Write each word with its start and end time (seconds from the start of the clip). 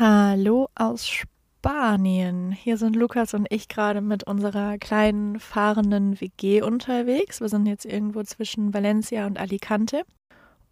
Hallo 0.00 0.70
aus 0.74 1.06
Spanien. 1.06 2.52
Hier 2.52 2.78
sind 2.78 2.96
Lukas 2.96 3.34
und 3.34 3.46
ich 3.50 3.68
gerade 3.68 4.00
mit 4.00 4.24
unserer 4.24 4.78
kleinen 4.78 5.38
fahrenden 5.38 6.18
WG 6.22 6.62
unterwegs. 6.62 7.42
Wir 7.42 7.50
sind 7.50 7.66
jetzt 7.66 7.84
irgendwo 7.84 8.22
zwischen 8.22 8.72
Valencia 8.72 9.26
und 9.26 9.38
Alicante. 9.38 10.04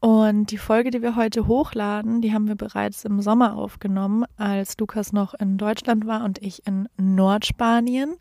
Und 0.00 0.50
die 0.50 0.56
Folge, 0.56 0.90
die 0.90 1.02
wir 1.02 1.14
heute 1.14 1.46
hochladen, 1.46 2.22
die 2.22 2.32
haben 2.32 2.48
wir 2.48 2.54
bereits 2.54 3.04
im 3.04 3.20
Sommer 3.20 3.58
aufgenommen, 3.58 4.24
als 4.38 4.78
Lukas 4.78 5.12
noch 5.12 5.34
in 5.34 5.58
Deutschland 5.58 6.06
war 6.06 6.24
und 6.24 6.42
ich 6.42 6.66
in 6.66 6.88
Nordspanien. 6.96 8.16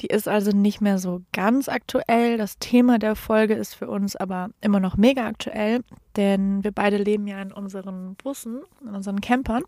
Die 0.00 0.08
ist 0.08 0.26
also 0.26 0.50
nicht 0.50 0.80
mehr 0.80 0.98
so 0.98 1.20
ganz 1.32 1.68
aktuell. 1.68 2.38
Das 2.38 2.58
Thema 2.58 2.98
der 2.98 3.14
Folge 3.14 3.54
ist 3.54 3.74
für 3.74 3.88
uns 3.88 4.16
aber 4.16 4.48
immer 4.60 4.80
noch 4.80 4.96
mega 4.96 5.28
aktuell, 5.28 5.84
denn 6.16 6.64
wir 6.64 6.72
beide 6.72 6.96
leben 6.96 7.28
ja 7.28 7.40
in 7.40 7.52
unseren 7.52 8.16
Bussen, 8.16 8.62
in 8.80 8.88
unseren 8.96 9.20
Campern. 9.20 9.62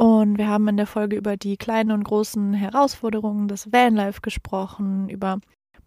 Und 0.00 0.38
wir 0.38 0.48
haben 0.48 0.66
in 0.66 0.78
der 0.78 0.86
Folge 0.86 1.14
über 1.14 1.36
die 1.36 1.58
kleinen 1.58 1.90
und 1.90 2.04
großen 2.04 2.54
Herausforderungen 2.54 3.48
des 3.48 3.70
Vanlife 3.70 4.22
gesprochen, 4.22 5.10
über 5.10 5.40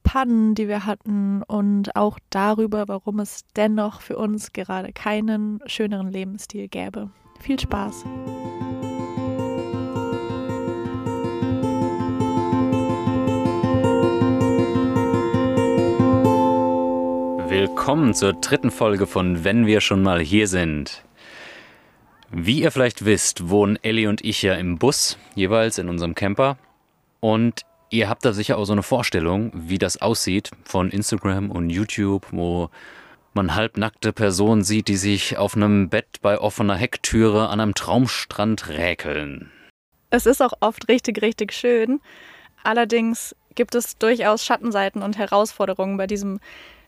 Pannen, 0.04 0.54
die 0.54 0.68
wir 0.68 0.86
hatten 0.86 1.42
und 1.42 1.96
auch 1.96 2.20
darüber, 2.30 2.88
warum 2.88 3.20
es 3.20 3.42
dennoch 3.56 4.02
für 4.02 4.16
uns 4.16 4.54
gerade 4.54 4.94
keinen 4.94 5.62
schöneren 5.66 6.12
Lebensstil 6.12 6.68
gäbe. 6.68 7.10
Viel 7.40 7.60
Spaß! 7.60 8.06
Willkommen 17.50 18.14
zur 18.14 18.34
dritten 18.34 18.70
Folge 18.70 19.08
von 19.08 19.44
Wenn 19.44 19.66
wir 19.66 19.82
schon 19.82 20.04
mal 20.04 20.20
hier 20.20 20.48
sind. 20.48 21.04
Wie 22.36 22.64
ihr 22.64 22.72
vielleicht 22.72 23.06
wisst, 23.06 23.50
wohnen 23.50 23.78
Ellie 23.84 24.10
und 24.10 24.26
ich 24.26 24.42
ja 24.42 24.56
im 24.56 24.80
Bus, 24.80 25.20
jeweils 25.36 25.78
in 25.78 25.88
unserem 25.88 26.16
Camper. 26.16 26.58
Und 27.20 27.62
ihr 27.92 28.10
habt 28.10 28.26
da 28.26 28.34
sicher 28.34 28.58
auch 28.58 28.66
so 28.66 28.74
eine 28.74 28.82
Vorstellung, 28.82 29.52
wie 29.54 29.78
das 29.78 30.02
aussieht 30.02 30.50
von 30.64 30.90
Instagram 30.90 31.52
und 31.52 31.70
YouTube, 31.70 32.26
wo 32.32 32.72
man 33.36 33.54
halbnackte 33.54 34.14
Personen 34.14 34.64
sieht, 34.64 34.88
die 34.88 34.96
sich 34.96 35.38
auf 35.38 35.56
einem 35.56 35.90
Bett 35.90 36.22
bei 36.24 36.40
offener 36.40 36.76
Hecktüre 36.76 37.50
an 37.50 37.60
einem 37.60 37.76
Traumstrand 37.76 38.68
räkeln. 38.68 39.52
Es 40.10 40.26
ist 40.26 40.42
auch 40.42 40.54
oft 40.60 40.90
richtig, 40.90 41.22
richtig 41.22 41.54
schön. 41.54 42.02
Allerdings 42.64 43.36
gibt 43.54 43.76
es 43.76 44.00
durchaus 44.00 44.44
Schattenseiten 44.44 45.04
und 45.04 45.20
Herausforderungen 45.20 45.98
bei 45.98 46.08
diesem 46.08 46.40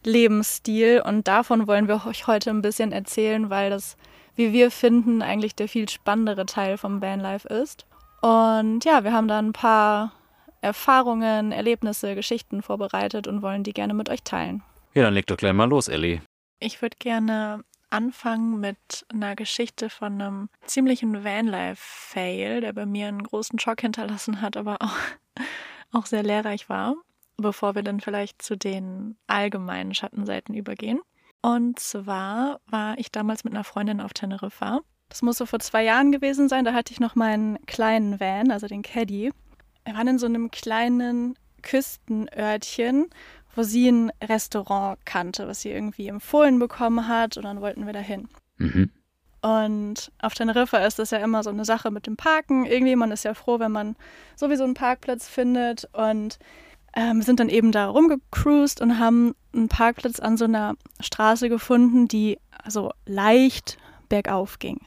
Lebensstil 0.04 1.04
und 1.06 1.28
davon 1.28 1.68
wollen 1.68 1.88
wir 1.88 2.04
euch 2.08 2.26
heute 2.26 2.50
ein 2.50 2.64
bisschen 2.64 2.92
erzählen, 2.92 3.52
weil 3.52 3.70
das, 3.70 3.96
wie 4.36 4.54
wir 4.54 4.72
finden, 4.72 5.22
eigentlich 5.22 5.56
der 5.56 5.68
viel 5.68 5.90
spannendere 5.90 6.46
Teil 6.46 6.78
vom 6.78 7.02
Vanlife 7.02 7.48
ist. 7.48 7.86
Und 8.22 8.86
ja, 8.86 9.04
wir 9.04 9.14
haben 9.14 9.28
da 9.28 9.40
ein 9.40 9.54
paar 9.54 10.14
Erfahrungen, 10.62 11.52
Erlebnisse, 11.52 12.16
Geschichten 12.16 12.62
vorbereitet 12.62 13.28
und 13.28 13.42
wollen 13.42 13.64
die 13.64 13.74
gerne 13.74 13.94
mit 13.94 14.10
euch 14.10 14.24
teilen. 14.24 14.64
Ja, 14.94 15.04
dann 15.04 15.14
leg 15.14 15.28
doch 15.28 15.38
gleich 15.38 15.54
mal 15.54 15.70
los, 15.70 15.88
Ellie. 15.88 16.22
Ich 16.60 16.82
würde 16.82 16.98
gerne 16.98 17.64
anfangen 17.90 18.60
mit 18.60 19.06
einer 19.14 19.36
Geschichte 19.36 19.90
von 19.90 20.22
einem 20.22 20.50
ziemlichen 20.66 21.24
Vanlife-Fail, 21.24 22.62
der 22.62 22.74
bei 22.74 22.86
mir 22.86 23.08
einen 23.08 23.24
großen 23.24 23.60
Schock 23.60 23.82
hinterlassen 23.82 24.42
hat, 24.42 24.58
aber 24.58 24.78
auch, 24.82 24.98
auch 25.92 26.06
sehr 26.06 26.24
lehrreich 26.24 26.68
war 26.68 26.96
bevor 27.38 27.76
wir 27.76 27.84
dann 27.84 28.00
vielleicht 28.00 28.42
zu 28.42 28.58
den 28.58 29.18
allgemeinen 29.28 29.94
Schattenseiten 29.94 30.56
übergehen. 30.56 31.02
Und 31.46 31.78
zwar 31.78 32.60
war 32.66 32.98
ich 32.98 33.12
damals 33.12 33.44
mit 33.44 33.54
einer 33.54 33.64
Freundin 33.64 34.02
auf 34.02 34.14
Teneriffa. 34.14 34.80
Das 35.10 35.22
muss 35.22 35.38
so 35.38 35.46
vor 35.46 35.60
zwei 35.60 35.84
Jahren 35.84 36.12
gewesen 36.12 36.50
sein. 36.50 36.66
Da 36.66 36.74
hatte 36.74 36.92
ich 36.92 37.00
noch 37.00 37.14
meinen 37.14 37.64
kleinen 37.68 38.20
Van, 38.20 38.50
also 38.50 38.66
den 38.66 38.82
Caddy. 38.82 39.32
Wir 39.84 39.94
waren 39.94 40.08
in 40.08 40.18
so 40.18 40.26
einem 40.26 40.50
kleinen 40.50 41.36
Küstenörtchen, 41.62 43.12
wo 43.56 43.62
sie 43.62 43.90
ein 43.90 44.12
Restaurant 44.24 44.98
kannte, 45.06 45.48
was 45.48 45.62
sie 45.62 45.70
irgendwie 45.70 46.08
empfohlen 46.08 46.58
bekommen 46.58 47.08
hat. 47.08 47.38
Und 47.38 47.44
dann 47.44 47.62
wollten 47.62 47.86
wir 47.86 47.94
dahin. 47.94 48.28
Mhm. 48.58 48.90
Und 49.44 50.12
auf 50.18 50.34
Teneriffa 50.34 50.80
ist 50.80 50.98
das 50.98 51.12
ja 51.12 51.20
immer 51.20 51.44
so 51.44 51.52
eine 51.52 51.64
Sache 51.64 51.92
mit 51.92 52.08
dem 52.08 52.18
Parken. 52.18 52.66
Irgendwie, 52.66 52.96
man 52.96 53.12
ist 53.12 53.24
ja 53.24 53.36
froh, 53.36 53.60
wenn 53.60 53.72
man 53.72 53.96
sowieso 54.36 54.64
einen 54.64 54.74
Parkplatz 54.74 55.28
findet. 55.28 55.88
Und 55.94 56.40
ähm, 56.96 57.22
sind 57.22 57.40
dann 57.40 57.50
eben 57.50 57.72
da 57.72 57.88
rumgecruised 57.88 58.82
und 58.82 58.98
haben 58.98 59.36
einen 59.56 59.70
Parkplatz 59.70 60.20
an 60.20 60.38
so 60.38 60.46
einer 60.46 60.76
Straße 61.00 61.50
gefunden, 61.50 62.08
die 62.08 62.38
so 62.68 62.92
leicht 63.06 63.78
bergauf 64.10 64.60
ging. 64.60 64.80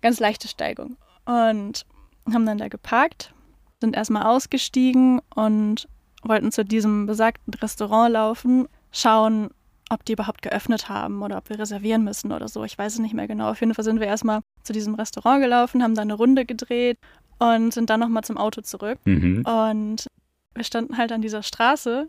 Ganz 0.00 0.20
leichte 0.20 0.48
Steigung. 0.48 0.96
Und 1.24 1.84
haben 2.32 2.46
dann 2.46 2.58
da 2.58 2.68
geparkt, 2.68 3.32
sind 3.80 3.96
erstmal 3.96 4.24
ausgestiegen 4.24 5.20
und 5.34 5.88
wollten 6.22 6.52
zu 6.52 6.64
diesem 6.64 7.06
besagten 7.06 7.54
Restaurant 7.54 8.12
laufen, 8.12 8.68
schauen, 8.92 9.50
ob 9.90 10.04
die 10.04 10.12
überhaupt 10.12 10.42
geöffnet 10.42 10.88
haben 10.88 11.22
oder 11.22 11.38
ob 11.38 11.48
wir 11.48 11.58
reservieren 11.58 12.04
müssen 12.04 12.32
oder 12.32 12.48
so. 12.48 12.64
Ich 12.64 12.76
weiß 12.76 12.94
es 12.94 12.98
nicht 12.98 13.14
mehr 13.14 13.28
genau. 13.28 13.50
Auf 13.50 13.60
jeden 13.60 13.74
Fall 13.74 13.84
sind 13.84 14.00
wir 14.00 14.06
erstmal 14.06 14.40
zu 14.62 14.72
diesem 14.72 14.94
Restaurant 14.94 15.42
gelaufen, 15.42 15.82
haben 15.82 15.94
da 15.94 16.02
eine 16.02 16.14
Runde 16.14 16.44
gedreht 16.44 16.98
und 17.38 17.72
sind 17.72 17.88
dann 17.88 18.00
nochmal 18.00 18.24
zum 18.24 18.36
Auto 18.36 18.60
zurück. 18.60 18.98
Mhm. 19.04 19.44
Und 19.44 20.06
wir 20.54 20.64
standen 20.64 20.98
halt 20.98 21.12
an 21.12 21.22
dieser 21.22 21.42
Straße, 21.42 22.08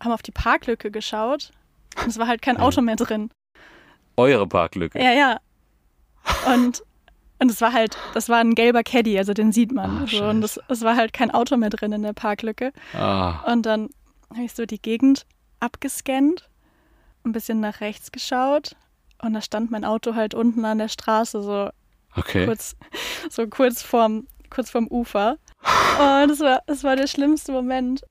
haben 0.00 0.12
auf 0.12 0.22
die 0.22 0.32
Parklücke 0.32 0.90
geschaut 0.90 1.50
und 2.00 2.08
es 2.08 2.18
war 2.18 2.26
halt 2.26 2.42
kein 2.42 2.56
Auto 2.56 2.80
mehr 2.80 2.96
drin. 2.96 3.30
Eure 4.16 4.46
Parklücke? 4.46 5.02
Ja, 5.02 5.12
ja. 5.12 5.40
Und, 6.52 6.82
und 7.38 7.50
es 7.50 7.60
war 7.60 7.72
halt, 7.72 7.96
das 8.14 8.28
war 8.28 8.38
ein 8.38 8.54
gelber 8.54 8.82
Caddy, 8.82 9.18
also 9.18 9.32
den 9.32 9.52
sieht 9.52 9.72
man. 9.72 10.02
Ach, 10.04 10.08
so, 10.10 10.24
und 10.24 10.42
es, 10.42 10.60
es 10.68 10.82
war 10.82 10.96
halt 10.96 11.12
kein 11.12 11.30
Auto 11.30 11.56
mehr 11.56 11.70
drin 11.70 11.92
in 11.92 12.02
der 12.02 12.12
Parklücke. 12.12 12.72
Ah. 12.94 13.50
Und 13.50 13.64
dann 13.66 13.88
habe 14.30 14.44
ich 14.44 14.54
so 14.54 14.66
die 14.66 14.80
Gegend 14.80 15.24
abgescannt, 15.60 16.48
ein 17.24 17.32
bisschen 17.32 17.60
nach 17.60 17.80
rechts 17.80 18.12
geschaut 18.12 18.76
und 19.22 19.32
da 19.34 19.40
stand 19.40 19.70
mein 19.70 19.84
Auto 19.84 20.14
halt 20.14 20.34
unten 20.34 20.64
an 20.64 20.78
der 20.78 20.88
Straße, 20.88 21.42
so 21.42 21.70
okay. 22.16 22.46
kurz, 22.46 22.76
so 23.30 23.46
kurz 23.46 23.82
vorm, 23.82 24.26
kurz 24.50 24.70
vorm 24.70 24.86
Ufer. 24.88 25.38
Oh, 25.62 26.26
das 26.26 26.40
war, 26.40 26.62
das 26.66 26.84
war 26.84 26.96
der 26.96 27.06
schlimmste 27.06 27.52
Moment. 27.52 28.04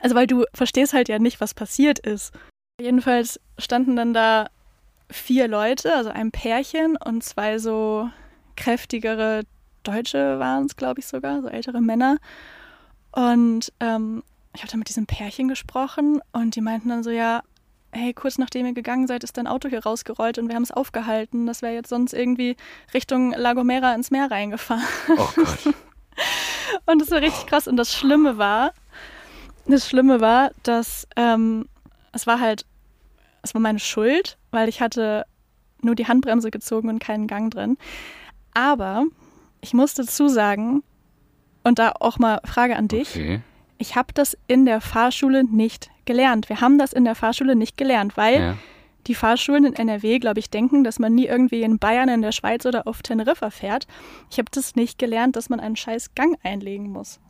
Also, 0.00 0.14
weil 0.14 0.26
du 0.26 0.44
verstehst 0.52 0.92
halt 0.92 1.08
ja 1.08 1.18
nicht, 1.18 1.40
was 1.40 1.54
passiert 1.54 1.98
ist. 1.98 2.32
Jedenfalls 2.80 3.40
standen 3.58 3.96
dann 3.96 4.12
da 4.14 4.48
vier 5.10 5.48
Leute, 5.48 5.94
also 5.94 6.10
ein 6.10 6.30
Pärchen 6.30 6.96
und 6.96 7.22
zwei 7.22 7.58
so 7.58 8.10
kräftigere 8.56 9.42
Deutsche 9.82 10.38
waren 10.38 10.64
es, 10.66 10.76
glaube 10.76 11.00
ich 11.00 11.06
sogar, 11.06 11.42
so 11.42 11.48
ältere 11.48 11.80
Männer. 11.80 12.18
Und 13.12 13.72
ähm, 13.80 14.22
ich 14.54 14.62
habe 14.62 14.70
dann 14.70 14.80
mit 14.80 14.88
diesem 14.88 15.06
Pärchen 15.06 15.48
gesprochen 15.48 16.20
und 16.32 16.56
die 16.56 16.60
meinten 16.60 16.88
dann 16.88 17.02
so, 17.02 17.10
ja, 17.10 17.42
hey, 17.92 18.12
kurz 18.12 18.38
nachdem 18.38 18.66
ihr 18.66 18.72
gegangen 18.72 19.06
seid, 19.06 19.24
ist 19.24 19.36
dein 19.36 19.46
Auto 19.46 19.68
hier 19.68 19.84
rausgerollt 19.84 20.38
und 20.38 20.48
wir 20.48 20.56
haben 20.56 20.64
es 20.64 20.72
aufgehalten. 20.72 21.46
Das 21.46 21.62
wäre 21.62 21.74
jetzt 21.74 21.90
sonst 21.90 22.12
irgendwie 22.12 22.56
Richtung 22.92 23.32
La 23.36 23.52
Gomera 23.52 23.94
ins 23.94 24.10
Meer 24.10 24.30
reingefahren. 24.30 24.82
Oh 25.16 25.28
Gott. 25.36 25.74
Und 26.86 27.00
das 27.00 27.10
war 27.10 27.20
richtig 27.20 27.46
krass. 27.46 27.66
Und 27.66 27.76
das 27.76 27.92
Schlimme 27.92 28.38
war, 28.38 28.72
das 29.66 29.88
Schlimme 29.88 30.20
war, 30.20 30.50
dass 30.62 31.06
ähm, 31.16 31.68
es 32.12 32.26
war 32.26 32.40
halt, 32.40 32.66
es 33.42 33.54
war 33.54 33.60
meine 33.60 33.78
Schuld, 33.78 34.38
weil 34.50 34.68
ich 34.68 34.80
hatte 34.80 35.24
nur 35.82 35.94
die 35.94 36.06
Handbremse 36.06 36.50
gezogen 36.50 36.88
und 36.88 36.98
keinen 36.98 37.26
Gang 37.26 37.52
drin. 37.52 37.76
Aber 38.54 39.04
ich 39.60 39.74
muss 39.74 39.94
dazu 39.94 40.28
sagen, 40.28 40.82
und 41.62 41.78
da 41.78 41.92
auch 41.98 42.18
mal 42.18 42.40
Frage 42.44 42.76
an 42.76 42.88
dich, 42.88 43.10
okay. 43.10 43.40
ich 43.78 43.96
habe 43.96 44.12
das 44.12 44.36
in 44.46 44.66
der 44.66 44.80
Fahrschule 44.80 45.44
nicht 45.44 45.90
gelernt. 46.04 46.48
Wir 46.48 46.60
haben 46.60 46.78
das 46.78 46.92
in 46.92 47.04
der 47.04 47.14
Fahrschule 47.14 47.56
nicht 47.56 47.76
gelernt, 47.76 48.16
weil 48.16 48.40
ja 48.40 48.56
die 49.06 49.14
Fahrschulen 49.14 49.64
in 49.64 49.74
NRW, 49.74 50.18
glaube 50.18 50.40
ich, 50.40 50.50
denken, 50.50 50.84
dass 50.84 50.98
man 50.98 51.14
nie 51.14 51.26
irgendwie 51.26 51.62
in 51.62 51.78
Bayern, 51.78 52.08
in 52.08 52.22
der 52.22 52.32
Schweiz 52.32 52.64
oder 52.66 52.86
auf 52.86 53.02
Teneriffa 53.02 53.50
fährt. 53.50 53.86
Ich 54.30 54.38
habe 54.38 54.50
das 54.50 54.76
nicht 54.76 54.98
gelernt, 54.98 55.36
dass 55.36 55.48
man 55.48 55.60
einen 55.60 55.76
scheiß 55.76 56.14
Gang 56.14 56.38
einlegen 56.42 56.90
muss. 56.90 57.20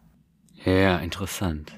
Ja, 0.64 0.99
interessant. 0.99 1.73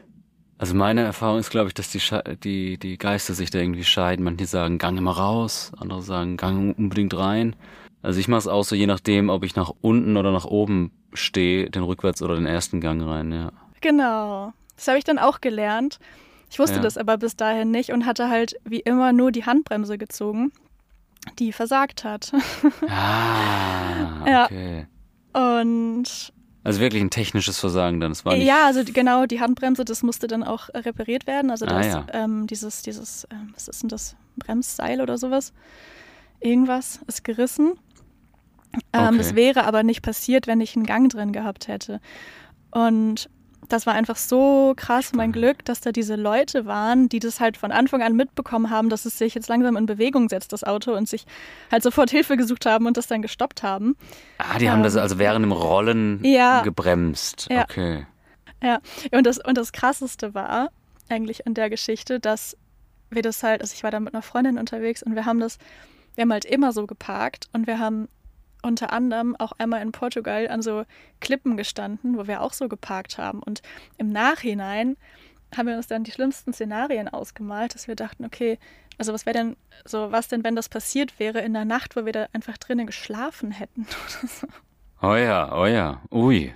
Also 0.58 0.74
meine 0.74 1.02
Erfahrung 1.02 1.38
ist, 1.38 1.50
glaube 1.50 1.68
ich, 1.68 1.74
dass 1.74 1.90
die, 1.90 2.00
die, 2.42 2.78
die 2.78 2.98
Geister 2.98 3.34
sich 3.34 3.50
da 3.50 3.58
irgendwie 3.58 3.84
scheiden. 3.84 4.24
Manche 4.24 4.46
sagen 4.46 4.78
Gang 4.78 4.96
immer 4.96 5.12
raus, 5.12 5.72
andere 5.76 6.02
sagen 6.02 6.36
Gang 6.36 6.76
unbedingt 6.78 7.16
rein. 7.16 7.54
Also 8.02 8.20
ich 8.20 8.28
mache 8.28 8.38
es 8.38 8.48
auch 8.48 8.64
so, 8.64 8.74
je 8.74 8.86
nachdem, 8.86 9.28
ob 9.28 9.44
ich 9.44 9.56
nach 9.56 9.72
unten 9.80 10.16
oder 10.16 10.32
nach 10.32 10.44
oben 10.44 10.92
stehe, 11.12 11.68
den 11.70 11.82
rückwärts 11.82 12.22
oder 12.22 12.36
den 12.36 12.46
ersten 12.46 12.80
Gang 12.80 13.02
rein, 13.02 13.32
ja. 13.32 13.52
Genau. 13.80 14.52
Das 14.76 14.88
habe 14.88 14.98
ich 14.98 15.04
dann 15.04 15.18
auch 15.18 15.40
gelernt. 15.40 15.98
Ich 16.50 16.58
wusste 16.58 16.76
ja. 16.76 16.82
das 16.82 16.96
aber 16.96 17.18
bis 17.18 17.36
dahin 17.36 17.70
nicht 17.70 17.90
und 17.92 18.06
hatte 18.06 18.28
halt 18.28 18.56
wie 18.64 18.80
immer 18.80 19.12
nur 19.12 19.32
die 19.32 19.44
Handbremse 19.44 19.98
gezogen, 19.98 20.52
die 21.38 21.52
versagt 21.52 22.04
hat. 22.04 22.32
Ah, 22.88 24.44
okay. 24.44 24.86
Ja. 25.34 25.60
Und 25.60 26.32
also 26.66 26.80
wirklich 26.80 27.00
ein 27.00 27.10
technisches 27.10 27.60
Versagen 27.60 28.00
dann. 28.00 28.10
Das 28.10 28.24
war 28.24 28.34
nicht 28.34 28.44
ja, 28.44 28.66
also 28.66 28.82
genau, 28.84 29.26
die 29.26 29.40
Handbremse, 29.40 29.84
das 29.84 30.02
musste 30.02 30.26
dann 30.26 30.42
auch 30.42 30.68
repariert 30.74 31.28
werden. 31.28 31.52
Also 31.52 31.64
das, 31.64 31.86
ah, 31.86 31.88
ja. 31.88 32.06
ähm, 32.12 32.48
dieses, 32.48 32.82
dieses, 32.82 33.26
ähm, 33.30 33.50
was 33.54 33.68
ist 33.68 33.82
denn 33.82 33.88
das? 33.88 34.16
Bremsseil 34.36 35.00
oder 35.00 35.16
sowas? 35.16 35.52
Irgendwas 36.40 37.00
ist 37.06 37.22
gerissen. 37.22 37.74
Ähm, 38.92 39.06
okay. 39.06 39.18
Das 39.18 39.34
wäre 39.36 39.64
aber 39.64 39.84
nicht 39.84 40.02
passiert, 40.02 40.48
wenn 40.48 40.60
ich 40.60 40.74
einen 40.74 40.86
Gang 40.86 41.08
drin 41.08 41.32
gehabt 41.32 41.68
hätte. 41.68 42.00
Und 42.72 43.30
das 43.68 43.86
war 43.86 43.94
einfach 43.94 44.16
so 44.16 44.74
krass 44.76 45.12
mein 45.12 45.32
Glück, 45.32 45.64
dass 45.64 45.80
da 45.80 45.92
diese 45.92 46.16
Leute 46.16 46.66
waren, 46.66 47.08
die 47.08 47.18
das 47.18 47.40
halt 47.40 47.56
von 47.56 47.72
Anfang 47.72 48.02
an 48.02 48.14
mitbekommen 48.14 48.70
haben, 48.70 48.88
dass 48.88 49.04
es 49.04 49.18
sich 49.18 49.34
jetzt 49.34 49.48
langsam 49.48 49.76
in 49.76 49.86
Bewegung 49.86 50.28
setzt, 50.28 50.52
das 50.52 50.64
Auto, 50.64 50.94
und 50.94 51.08
sich 51.08 51.26
halt 51.70 51.82
sofort 51.82 52.10
Hilfe 52.16 52.36
gesucht 52.36 52.66
haben 52.66 52.86
und 52.86 52.96
das 52.96 53.06
dann 53.06 53.22
gestoppt 53.22 53.62
haben. 53.62 53.96
Ah, 54.38 54.58
die 54.58 54.66
ähm, 54.66 54.72
haben 54.72 54.82
das 54.82 54.94
ähm, 54.94 55.02
also 55.02 55.18
während 55.18 55.44
dem 55.44 55.52
Rollen 55.52 56.24
ja, 56.24 56.62
gebremst. 56.62 57.48
Ja, 57.50 57.64
okay. 57.64 58.06
Ja, 58.62 58.80
und 59.12 59.26
das, 59.26 59.38
und 59.38 59.56
das 59.56 59.72
Krasseste 59.72 60.34
war 60.34 60.70
eigentlich 61.08 61.46
an 61.46 61.54
der 61.54 61.70
Geschichte, 61.70 62.20
dass 62.20 62.56
wir 63.10 63.22
das 63.22 63.42
halt, 63.42 63.60
also 63.60 63.74
ich 63.74 63.84
war 63.84 63.90
da 63.90 64.00
mit 64.00 64.14
einer 64.14 64.22
Freundin 64.22 64.58
unterwegs 64.58 65.02
und 65.02 65.14
wir 65.14 65.26
haben 65.26 65.40
das, 65.40 65.58
wir 66.14 66.22
haben 66.22 66.32
halt 66.32 66.44
immer 66.44 66.72
so 66.72 66.86
geparkt 66.86 67.48
und 67.52 67.66
wir 67.66 67.78
haben 67.78 68.08
unter 68.66 68.92
anderem 68.92 69.36
auch 69.36 69.52
einmal 69.52 69.82
in 69.82 69.92
Portugal 69.92 70.48
an 70.48 70.62
so 70.62 70.84
Klippen 71.20 71.56
gestanden, 71.56 72.18
wo 72.18 72.26
wir 72.26 72.42
auch 72.42 72.52
so 72.52 72.68
geparkt 72.68 73.18
haben. 73.18 73.42
Und 73.42 73.62
im 73.96 74.10
Nachhinein 74.10 74.96
haben 75.56 75.68
wir 75.68 75.76
uns 75.76 75.86
dann 75.86 76.04
die 76.04 76.10
schlimmsten 76.10 76.52
Szenarien 76.52 77.08
ausgemalt, 77.08 77.74
dass 77.74 77.88
wir 77.88 77.96
dachten, 77.96 78.24
okay, 78.24 78.58
also 78.98 79.12
was 79.12 79.26
wäre 79.26 79.36
denn 79.36 79.56
so, 79.84 80.10
was 80.12 80.28
denn, 80.28 80.44
wenn 80.44 80.56
das 80.56 80.68
passiert 80.68 81.18
wäre 81.18 81.40
in 81.40 81.54
der 81.54 81.64
Nacht, 81.64 81.96
wo 81.96 82.04
wir 82.04 82.12
da 82.12 82.26
einfach 82.32 82.58
drinnen 82.58 82.86
geschlafen 82.86 83.50
hätten 83.50 83.82
oder 84.20 84.28
so. 84.28 84.46
Oh 85.02 85.14
ja, 85.14 85.54
oh 85.54 85.66
ja, 85.66 86.02
ui, 86.10 86.54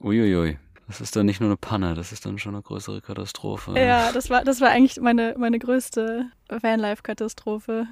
uiuiui. 0.00 0.36
Ui. 0.36 0.58
Das 0.86 1.00
ist 1.00 1.16
dann 1.16 1.26
nicht 1.26 1.40
nur 1.40 1.48
eine 1.48 1.56
Panne, 1.56 1.94
das 1.94 2.12
ist 2.12 2.26
dann 2.26 2.38
schon 2.38 2.54
eine 2.54 2.62
größere 2.62 3.00
Katastrophe. 3.00 3.72
Ja, 3.78 4.12
das 4.12 4.28
war, 4.28 4.44
das 4.44 4.60
war 4.60 4.68
eigentlich 4.68 5.00
meine, 5.00 5.34
meine 5.38 5.58
größte 5.58 6.26
Vanlife-Katastrophe. 6.48 7.86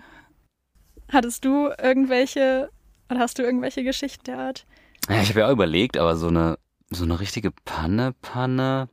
Hattest 1.11 1.45
du 1.45 1.71
irgendwelche 1.83 2.71
oder 3.13 3.21
hast 3.21 3.39
du 3.39 3.43
irgendwelche 3.43 3.85
Geschichten 3.85 4.25
der 4.25 4.39
Art? 4.39 4.67
Ja, 5.09 5.23
ich 5.23 5.31
habe 5.31 5.41
ja 5.41 5.49
auch 5.49 5.53
überlegt, 5.53 5.97
aber 5.97 6.17
so 6.17 6.29
eine, 6.29 6.59
so 6.91 7.05
eine 7.05 7.21
richtige 7.21 7.51
Panne, 7.51 8.15
Panne. 8.23 8.89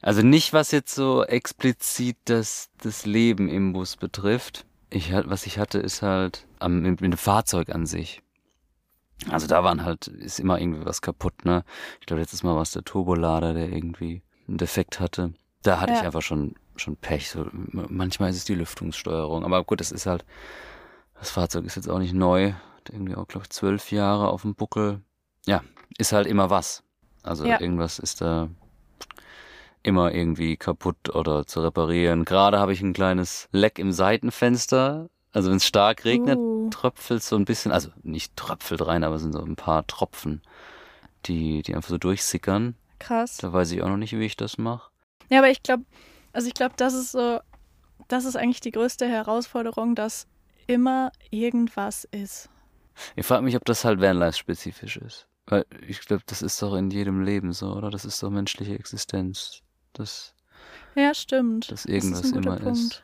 Also 0.00 0.22
nicht, 0.22 0.52
was 0.52 0.70
jetzt 0.72 0.94
so 0.94 1.24
explizit 1.24 2.16
das, 2.24 2.70
das 2.82 3.06
Leben 3.06 3.48
im 3.48 3.72
Bus 3.72 3.96
betrifft. 3.96 4.66
Ich, 4.90 5.12
was 5.12 5.46
ich 5.46 5.58
hatte, 5.58 5.78
ist 5.78 6.02
halt 6.02 6.46
am, 6.58 6.80
mit, 6.80 7.00
mit 7.00 7.12
dem 7.12 7.18
Fahrzeug 7.18 7.70
an 7.70 7.86
sich. 7.86 8.22
Also 9.30 9.46
da 9.46 9.62
waren 9.62 9.84
halt, 9.84 10.08
ist 10.08 10.40
immer 10.40 10.60
irgendwie 10.60 10.84
was 10.84 11.00
kaputt, 11.00 11.44
ne? 11.44 11.64
Ich 12.00 12.06
glaube, 12.06 12.20
letztes 12.20 12.42
Mal 12.42 12.54
war 12.54 12.62
es 12.62 12.72
der 12.72 12.82
Turbolader, 12.82 13.54
der 13.54 13.70
irgendwie 13.70 14.22
einen 14.48 14.58
Defekt 14.58 14.98
hatte. 14.98 15.32
Da 15.62 15.80
hatte 15.80 15.92
ja. 15.92 16.00
ich 16.00 16.04
einfach 16.04 16.22
schon, 16.22 16.56
schon 16.74 16.96
Pech. 16.96 17.30
So, 17.30 17.46
manchmal 17.52 18.30
ist 18.30 18.36
es 18.36 18.44
die 18.44 18.56
Lüftungssteuerung. 18.56 19.44
Aber 19.44 19.62
gut, 19.62 19.80
das 19.80 19.92
ist 19.92 20.06
halt, 20.06 20.24
das 21.14 21.30
Fahrzeug 21.30 21.64
ist 21.64 21.76
jetzt 21.76 21.88
auch 21.88 22.00
nicht 22.00 22.14
neu 22.14 22.54
irgendwie 22.90 23.14
auch, 23.14 23.26
glaube 23.28 23.44
ich, 23.44 23.50
zwölf 23.50 23.92
Jahre 23.92 24.28
auf 24.28 24.42
dem 24.42 24.54
Buckel. 24.54 25.00
Ja, 25.46 25.62
ist 25.98 26.12
halt 26.12 26.26
immer 26.26 26.50
was. 26.50 26.82
Also 27.22 27.44
ja. 27.46 27.60
irgendwas 27.60 27.98
ist 27.98 28.20
da 28.20 28.48
immer 29.82 30.12
irgendwie 30.14 30.56
kaputt 30.56 31.14
oder 31.14 31.46
zu 31.46 31.60
reparieren. 31.60 32.24
Gerade 32.24 32.58
habe 32.58 32.72
ich 32.72 32.80
ein 32.80 32.92
kleines 32.92 33.48
Leck 33.52 33.78
im 33.78 33.92
Seitenfenster. 33.92 35.08
Also 35.32 35.50
wenn 35.50 35.56
es 35.56 35.66
stark 35.66 36.04
regnet, 36.04 36.38
uh. 36.38 36.68
tröpfelt 36.70 37.22
so 37.22 37.36
ein 37.36 37.44
bisschen, 37.44 37.72
also 37.72 37.90
nicht 38.02 38.36
tröpfelt 38.36 38.86
rein, 38.86 39.02
aber 39.02 39.18
sind 39.18 39.32
so 39.32 39.42
ein 39.42 39.56
paar 39.56 39.86
Tropfen, 39.86 40.42
die, 41.26 41.62
die 41.62 41.74
einfach 41.74 41.90
so 41.90 41.98
durchsickern. 41.98 42.76
Krass. 42.98 43.38
Da 43.38 43.52
weiß 43.52 43.72
ich 43.72 43.82
auch 43.82 43.88
noch 43.88 43.96
nicht, 43.96 44.12
wie 44.12 44.24
ich 44.24 44.36
das 44.36 44.58
mache. 44.58 44.90
Ja, 45.30 45.38
aber 45.38 45.50
ich 45.50 45.62
glaube, 45.62 45.84
also 46.32 46.46
ich 46.46 46.54
glaube, 46.54 46.74
das 46.76 46.94
ist 46.94 47.12
so, 47.12 47.40
das 48.08 48.24
ist 48.24 48.36
eigentlich 48.36 48.60
die 48.60 48.70
größte 48.70 49.08
Herausforderung, 49.08 49.94
dass 49.94 50.26
immer 50.66 51.10
irgendwas 51.30 52.04
ist. 52.04 52.48
Ich 53.16 53.26
frage 53.26 53.42
mich, 53.42 53.56
ob 53.56 53.64
das 53.64 53.84
halt 53.84 54.00
Vanlife-spezifisch 54.00 54.96
ist. 54.98 55.26
Weil 55.46 55.66
ich 55.86 56.00
glaube, 56.00 56.22
das 56.26 56.42
ist 56.42 56.60
doch 56.62 56.74
in 56.74 56.90
jedem 56.90 57.22
Leben 57.22 57.52
so, 57.52 57.72
oder? 57.72 57.90
Das 57.90 58.04
ist 58.04 58.22
doch 58.22 58.30
menschliche 58.30 58.74
Existenz. 58.78 59.62
Das, 59.92 60.34
ja, 60.94 61.14
stimmt. 61.14 61.70
Dass 61.70 61.84
irgendwas 61.84 62.22
das 62.22 62.30
ist 62.30 62.36
immer 62.36 62.56
Punkt. 62.56 62.78
ist. 62.78 63.02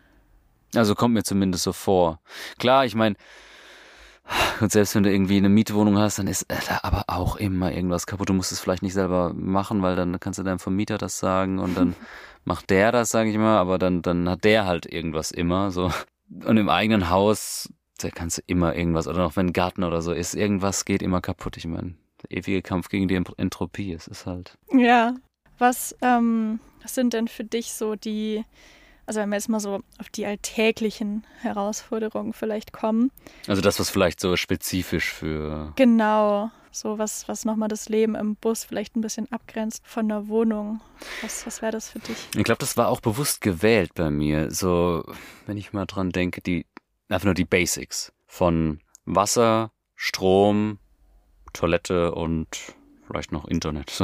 Also 0.74 0.94
kommt 0.94 1.14
mir 1.14 1.24
zumindest 1.24 1.64
so 1.64 1.72
vor. 1.72 2.20
Klar, 2.58 2.84
ich 2.84 2.94
meine, 2.94 3.16
und 4.60 4.70
selbst 4.70 4.94
wenn 4.94 5.02
du 5.02 5.10
irgendwie 5.10 5.38
eine 5.38 5.48
Mietwohnung 5.48 5.98
hast, 5.98 6.18
dann 6.18 6.26
ist 6.26 6.46
da 6.48 6.80
aber 6.82 7.04
auch 7.06 7.36
immer 7.36 7.72
irgendwas 7.72 8.06
kaputt. 8.06 8.28
Du 8.28 8.34
musst 8.34 8.52
es 8.52 8.60
vielleicht 8.60 8.82
nicht 8.82 8.92
selber 8.92 9.32
machen, 9.34 9.82
weil 9.82 9.96
dann 9.96 10.20
kannst 10.20 10.38
du 10.38 10.42
deinem 10.42 10.58
Vermieter 10.58 10.98
das 10.98 11.18
sagen 11.18 11.58
und 11.58 11.76
dann 11.76 11.94
macht 12.44 12.70
der 12.70 12.92
das, 12.92 13.10
sage 13.10 13.30
ich 13.30 13.38
mal, 13.38 13.58
aber 13.58 13.78
dann, 13.78 14.02
dann 14.02 14.28
hat 14.28 14.44
der 14.44 14.66
halt 14.66 14.86
irgendwas 14.86 15.30
immer 15.30 15.70
so. 15.70 15.90
Und 16.44 16.58
im 16.58 16.68
eigenen 16.68 17.08
Haus 17.08 17.70
da 17.98 18.10
kannst 18.10 18.38
du 18.38 18.42
immer 18.46 18.74
irgendwas, 18.74 19.06
oder 19.06 19.18
noch 19.18 19.36
wenn 19.36 19.46
ein 19.46 19.52
Garten 19.52 19.84
oder 19.84 20.02
so 20.02 20.12
ist, 20.12 20.34
irgendwas 20.34 20.84
geht 20.84 21.02
immer 21.02 21.20
kaputt. 21.20 21.56
Ich 21.56 21.66
meine, 21.66 21.94
der 22.22 22.38
ewige 22.38 22.62
Kampf 22.62 22.88
gegen 22.88 23.08
die 23.08 23.22
Entropie, 23.36 23.92
es 23.92 24.06
ist 24.06 24.26
halt. 24.26 24.56
Ja. 24.72 25.14
Was, 25.58 25.96
ähm, 26.02 26.60
sind 26.92 27.12
denn 27.12 27.28
für 27.28 27.44
dich 27.44 27.72
so 27.72 27.94
die, 27.94 28.44
also 29.06 29.20
wenn 29.20 29.30
wir 29.30 29.36
jetzt 29.36 29.48
mal 29.48 29.60
so 29.60 29.80
auf 29.98 30.08
die 30.08 30.26
alltäglichen 30.26 31.26
Herausforderungen 31.40 32.32
vielleicht 32.32 32.72
kommen? 32.72 33.10
Also 33.46 33.62
das, 33.62 33.80
was 33.80 33.90
vielleicht 33.90 34.20
so 34.20 34.36
spezifisch 34.36 35.12
für. 35.12 35.72
Genau. 35.76 36.50
So 36.70 36.98
was, 36.98 37.26
was 37.28 37.44
nochmal 37.44 37.68
das 37.68 37.88
Leben 37.88 38.14
im 38.14 38.36
Bus 38.36 38.64
vielleicht 38.64 38.94
ein 38.94 39.00
bisschen 39.00 39.30
abgrenzt 39.32 39.86
von 39.86 40.08
der 40.08 40.28
Wohnung. 40.28 40.80
Was, 41.22 41.46
was 41.46 41.62
wäre 41.62 41.72
das 41.72 41.88
für 41.88 41.98
dich? 41.98 42.16
Ich 42.36 42.44
glaube, 42.44 42.58
das 42.58 42.76
war 42.76 42.88
auch 42.88 43.00
bewusst 43.00 43.40
gewählt 43.40 43.94
bei 43.94 44.10
mir. 44.10 44.50
So, 44.50 45.02
wenn 45.46 45.56
ich 45.56 45.72
mal 45.72 45.86
dran 45.86 46.10
denke, 46.10 46.42
die, 46.42 46.66
einfach 47.08 47.26
nur 47.26 47.34
die 47.34 47.44
Basics 47.44 48.12
von 48.26 48.80
Wasser, 49.04 49.72
Strom, 49.94 50.78
Toilette 51.52 52.14
und 52.14 52.48
vielleicht 53.06 53.32
noch 53.32 53.46
Internet 53.46 54.02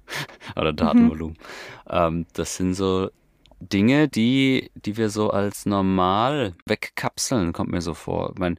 oder 0.56 0.72
Datenvolumen. 0.72 1.36
Mhm. 1.36 1.90
Ähm, 1.90 2.26
das 2.32 2.56
sind 2.56 2.74
so 2.74 3.10
Dinge, 3.60 4.08
die, 4.08 4.70
die 4.74 4.96
wir 4.96 5.10
so 5.10 5.30
als 5.30 5.66
normal 5.66 6.54
wegkapseln, 6.66 7.52
kommt 7.52 7.70
mir 7.70 7.80
so 7.80 7.94
vor. 7.94 8.32
Ich 8.34 8.38
meine, 8.38 8.56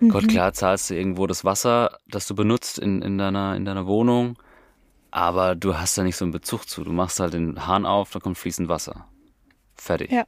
mhm. 0.00 0.08
Gott, 0.08 0.28
klar 0.28 0.52
zahlst 0.52 0.90
du 0.90 0.94
irgendwo 0.94 1.26
das 1.26 1.44
Wasser, 1.44 1.98
das 2.08 2.26
du 2.26 2.34
benutzt 2.34 2.78
in, 2.78 3.02
in, 3.02 3.18
deiner, 3.18 3.56
in 3.56 3.64
deiner 3.64 3.86
Wohnung, 3.86 4.38
aber 5.10 5.54
du 5.54 5.76
hast 5.76 5.96
da 5.96 6.02
nicht 6.02 6.16
so 6.16 6.24
einen 6.24 6.32
Bezug 6.32 6.68
zu. 6.68 6.82
Du 6.82 6.92
machst 6.92 7.20
halt 7.20 7.34
den 7.34 7.66
Hahn 7.66 7.86
auf, 7.86 8.10
da 8.10 8.18
kommt 8.18 8.38
fließend 8.38 8.68
Wasser. 8.68 9.08
Fertig. 9.76 10.10
Ja. 10.10 10.24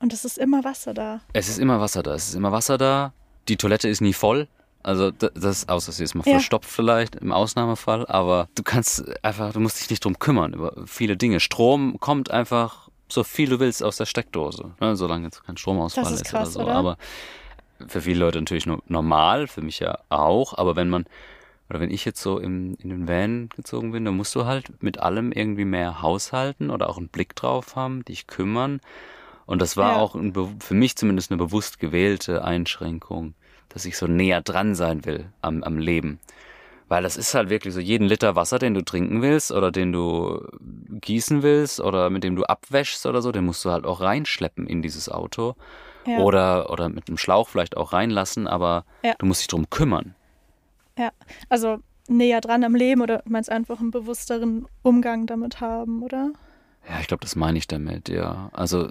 Und 0.00 0.12
es 0.12 0.24
ist 0.24 0.38
immer 0.38 0.64
Wasser 0.64 0.94
da. 0.94 1.20
Es 1.32 1.48
ist 1.48 1.58
immer 1.58 1.80
Wasser 1.80 2.02
da. 2.02 2.14
Es 2.14 2.28
ist 2.28 2.34
immer 2.34 2.52
Wasser 2.52 2.78
da. 2.78 3.12
Die 3.48 3.56
Toilette 3.56 3.88
ist 3.88 4.00
nie 4.00 4.12
voll. 4.12 4.48
Also 4.82 5.10
das, 5.10 5.68
außer 5.68 5.92
sie 5.92 6.04
ist 6.04 6.14
mal 6.14 6.24
ja. 6.24 6.34
verstopft 6.34 6.70
vielleicht 6.70 7.16
im 7.16 7.32
Ausnahmefall, 7.32 8.06
aber 8.06 8.48
du 8.54 8.62
kannst 8.62 9.04
einfach, 9.24 9.52
du 9.52 9.60
musst 9.60 9.80
dich 9.80 9.90
nicht 9.90 10.04
drum 10.04 10.18
kümmern 10.18 10.54
über 10.54 10.72
viele 10.86 11.16
Dinge. 11.16 11.40
Strom 11.40 11.98
kommt 11.98 12.30
einfach 12.30 12.88
so 13.08 13.24
viel 13.24 13.48
du 13.48 13.58
willst 13.58 13.82
aus 13.82 13.96
der 13.96 14.06
Steckdose, 14.06 14.72
ne, 14.80 14.94
solange 14.96 15.24
jetzt 15.24 15.44
kein 15.44 15.56
Stromausfall 15.56 16.04
ist, 16.04 16.22
ist 16.22 16.24
krass, 16.24 16.56
oder 16.56 16.64
so. 16.64 16.70
Oder? 16.70 16.74
Aber 16.74 16.98
für 17.86 18.02
viele 18.02 18.20
Leute 18.20 18.38
natürlich 18.38 18.66
nur 18.66 18.82
normal, 18.86 19.46
für 19.46 19.62
mich 19.62 19.80
ja 19.80 19.98
auch. 20.10 20.56
Aber 20.56 20.76
wenn 20.76 20.88
man 20.88 21.06
oder 21.68 21.80
wenn 21.80 21.90
ich 21.90 22.04
jetzt 22.04 22.22
so 22.22 22.38
im, 22.38 22.76
in 22.80 22.88
den 22.88 23.08
Van 23.08 23.50
gezogen 23.50 23.92
bin, 23.92 24.04
dann 24.04 24.16
musst 24.16 24.34
du 24.34 24.46
halt 24.46 24.82
mit 24.82 25.00
allem 25.00 25.32
irgendwie 25.32 25.66
mehr 25.66 26.00
haushalten 26.00 26.70
oder 26.70 26.88
auch 26.88 26.96
einen 26.96 27.08
Blick 27.08 27.36
drauf 27.36 27.76
haben, 27.76 28.04
dich 28.04 28.26
kümmern. 28.26 28.80
Und 29.48 29.62
das 29.62 29.78
war 29.78 29.92
ja. 29.92 29.96
auch 29.96 30.14
ein, 30.14 30.34
für 30.60 30.74
mich 30.74 30.94
zumindest 30.96 31.30
eine 31.30 31.38
bewusst 31.38 31.78
gewählte 31.78 32.44
Einschränkung, 32.44 33.32
dass 33.70 33.86
ich 33.86 33.96
so 33.96 34.06
näher 34.06 34.42
dran 34.42 34.74
sein 34.74 35.06
will 35.06 35.32
am, 35.40 35.62
am 35.62 35.78
Leben. 35.78 36.20
Weil 36.88 37.02
das 37.02 37.16
ist 37.16 37.32
halt 37.32 37.48
wirklich 37.48 37.72
so, 37.72 37.80
jeden 37.80 38.06
Liter 38.06 38.36
Wasser, 38.36 38.58
den 38.58 38.74
du 38.74 38.84
trinken 38.84 39.22
willst 39.22 39.50
oder 39.50 39.72
den 39.72 39.90
du 39.90 40.46
gießen 41.00 41.42
willst 41.42 41.80
oder 41.80 42.10
mit 42.10 42.24
dem 42.24 42.36
du 42.36 42.44
abwäschst 42.44 43.06
oder 43.06 43.22
so, 43.22 43.32
den 43.32 43.46
musst 43.46 43.64
du 43.64 43.70
halt 43.70 43.86
auch 43.86 44.02
reinschleppen 44.02 44.66
in 44.66 44.82
dieses 44.82 45.08
Auto. 45.08 45.56
Ja. 46.06 46.18
Oder, 46.18 46.68
oder 46.68 46.90
mit 46.90 47.08
einem 47.08 47.16
Schlauch 47.16 47.48
vielleicht 47.48 47.74
auch 47.74 47.94
reinlassen, 47.94 48.46
aber 48.46 48.84
ja. 49.02 49.14
du 49.18 49.24
musst 49.24 49.40
dich 49.40 49.48
drum 49.48 49.70
kümmern. 49.70 50.14
Ja, 50.98 51.10
also 51.48 51.78
näher 52.06 52.42
dran 52.42 52.64
am 52.64 52.74
Leben 52.74 53.00
oder 53.00 53.22
meinst 53.24 53.50
einfach 53.50 53.80
einen 53.80 53.92
bewussteren 53.92 54.66
Umgang 54.82 55.26
damit 55.26 55.62
haben, 55.62 56.02
oder? 56.02 56.32
Ja, 56.86 57.00
ich 57.00 57.06
glaube, 57.06 57.22
das 57.22 57.34
meine 57.34 57.56
ich 57.56 57.66
damit, 57.66 58.10
ja. 58.10 58.50
Also 58.52 58.88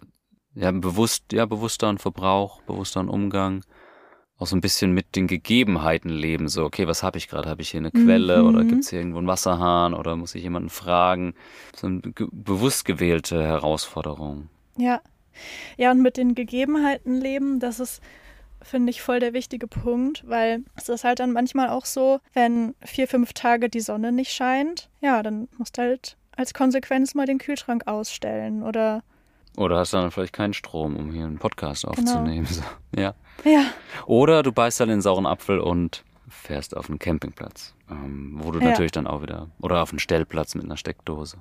ja, 0.58 0.72
bewusst, 0.72 1.32
ja, 1.34 1.46
bewussteren 1.46 1.98
Verbrauch, 1.98 2.62
bewussteren 2.64 3.10
Umgang, 3.10 3.64
auch 4.40 4.48
so 4.48 4.56
ein 4.56 4.62
bisschen 4.62 4.92
mit 4.92 5.16
den 5.16 5.28
Gegebenheiten 5.28 6.10
leben. 6.10 6.48
So, 6.48 6.64
okay, 6.64 6.88
was 6.88 7.04
habe 7.04 7.18
ich 7.18 7.28
gerade? 7.28 7.50
Habe 7.50 7.62
ich 7.62 7.70
hier 7.70 7.80
eine 7.80 7.92
Quelle 7.92 8.42
mhm. 8.42 8.50
oder 8.50 8.64
gibt 8.64 8.84
es 8.84 8.90
hier 8.90 9.00
irgendwo 9.00 9.20
einen 9.20 9.28
Wasserhahn 9.28 9.94
oder 9.94 10.16
muss 10.16 10.36
ich 10.36 10.44
jemanden 10.44 10.70
fragen? 10.70 11.34
So 11.76 11.88
eine 11.88 12.02
ge 12.02 12.28
bewusst 12.32 12.86
gewählte 12.86 13.42
Herausforderung. 13.42 14.50
Ja. 14.78 15.02
Ja, 15.78 15.92
und 15.92 16.02
mit 16.02 16.18
den 16.18 16.34
Gegebenheiten 16.34 17.14
leben, 17.14 17.60
das 17.60 17.80
ist, 17.80 18.02
finde 18.62 18.90
ich, 18.90 19.04
voll 19.04 19.20
der 19.20 19.34
wichtige 19.34 19.68
Punkt, 19.68 20.24
weil 20.28 20.64
es 20.76 20.90
ist 20.90 21.04
halt 21.04 21.20
dann 21.20 21.34
manchmal 21.34 21.70
auch 21.70 21.86
so, 21.86 22.20
wenn 22.34 22.74
vier, 22.84 23.08
fünf 23.08 23.34
Tage 23.34 23.70
die 23.70 23.80
Sonne 23.80 24.12
nicht 24.12 24.32
scheint, 24.32 24.90
ja, 25.02 25.22
dann 25.22 25.48
musst 25.60 25.78
du 25.78 25.84
halt 25.84 26.18
als 26.36 26.56
Konsequenz 26.56 27.14
mal 27.14 27.28
den 27.28 27.38
Kühlschrank 27.38 27.84
ausstellen 27.86 28.64
oder 28.64 29.04
oder 29.58 29.80
hast 29.80 29.94
dann 29.94 30.12
vielleicht 30.12 30.34
keinen 30.34 30.54
Strom, 30.54 30.96
um 30.96 31.12
hier 31.12 31.26
einen 31.26 31.40
Podcast 31.40 31.84
genau. 31.84 31.94
aufzunehmen. 31.94 32.48
Genau. 32.48 32.66
So, 32.96 33.02
ja. 33.02 33.16
Ja. 33.44 33.66
Oder 34.06 34.44
du 34.44 34.52
beißt 34.52 34.80
dann 34.80 34.90
den 34.90 35.02
sauren 35.02 35.26
Apfel 35.26 35.60
und 35.60 36.04
fährst 36.30 36.76
auf 36.76 36.90
einen 36.90 37.00
Campingplatz, 37.00 37.76
ähm, 37.90 38.38
wo 38.42 38.52
du 38.52 38.60
ja. 38.60 38.70
natürlich 38.70 38.92
dann 38.92 39.08
auch 39.08 39.22
wieder, 39.22 39.50
oder 39.60 39.82
auf 39.82 39.92
einen 39.92 40.00
Stellplatz 40.00 40.56
mit 40.56 40.66
einer 40.66 40.78
Steckdose. 40.78 41.38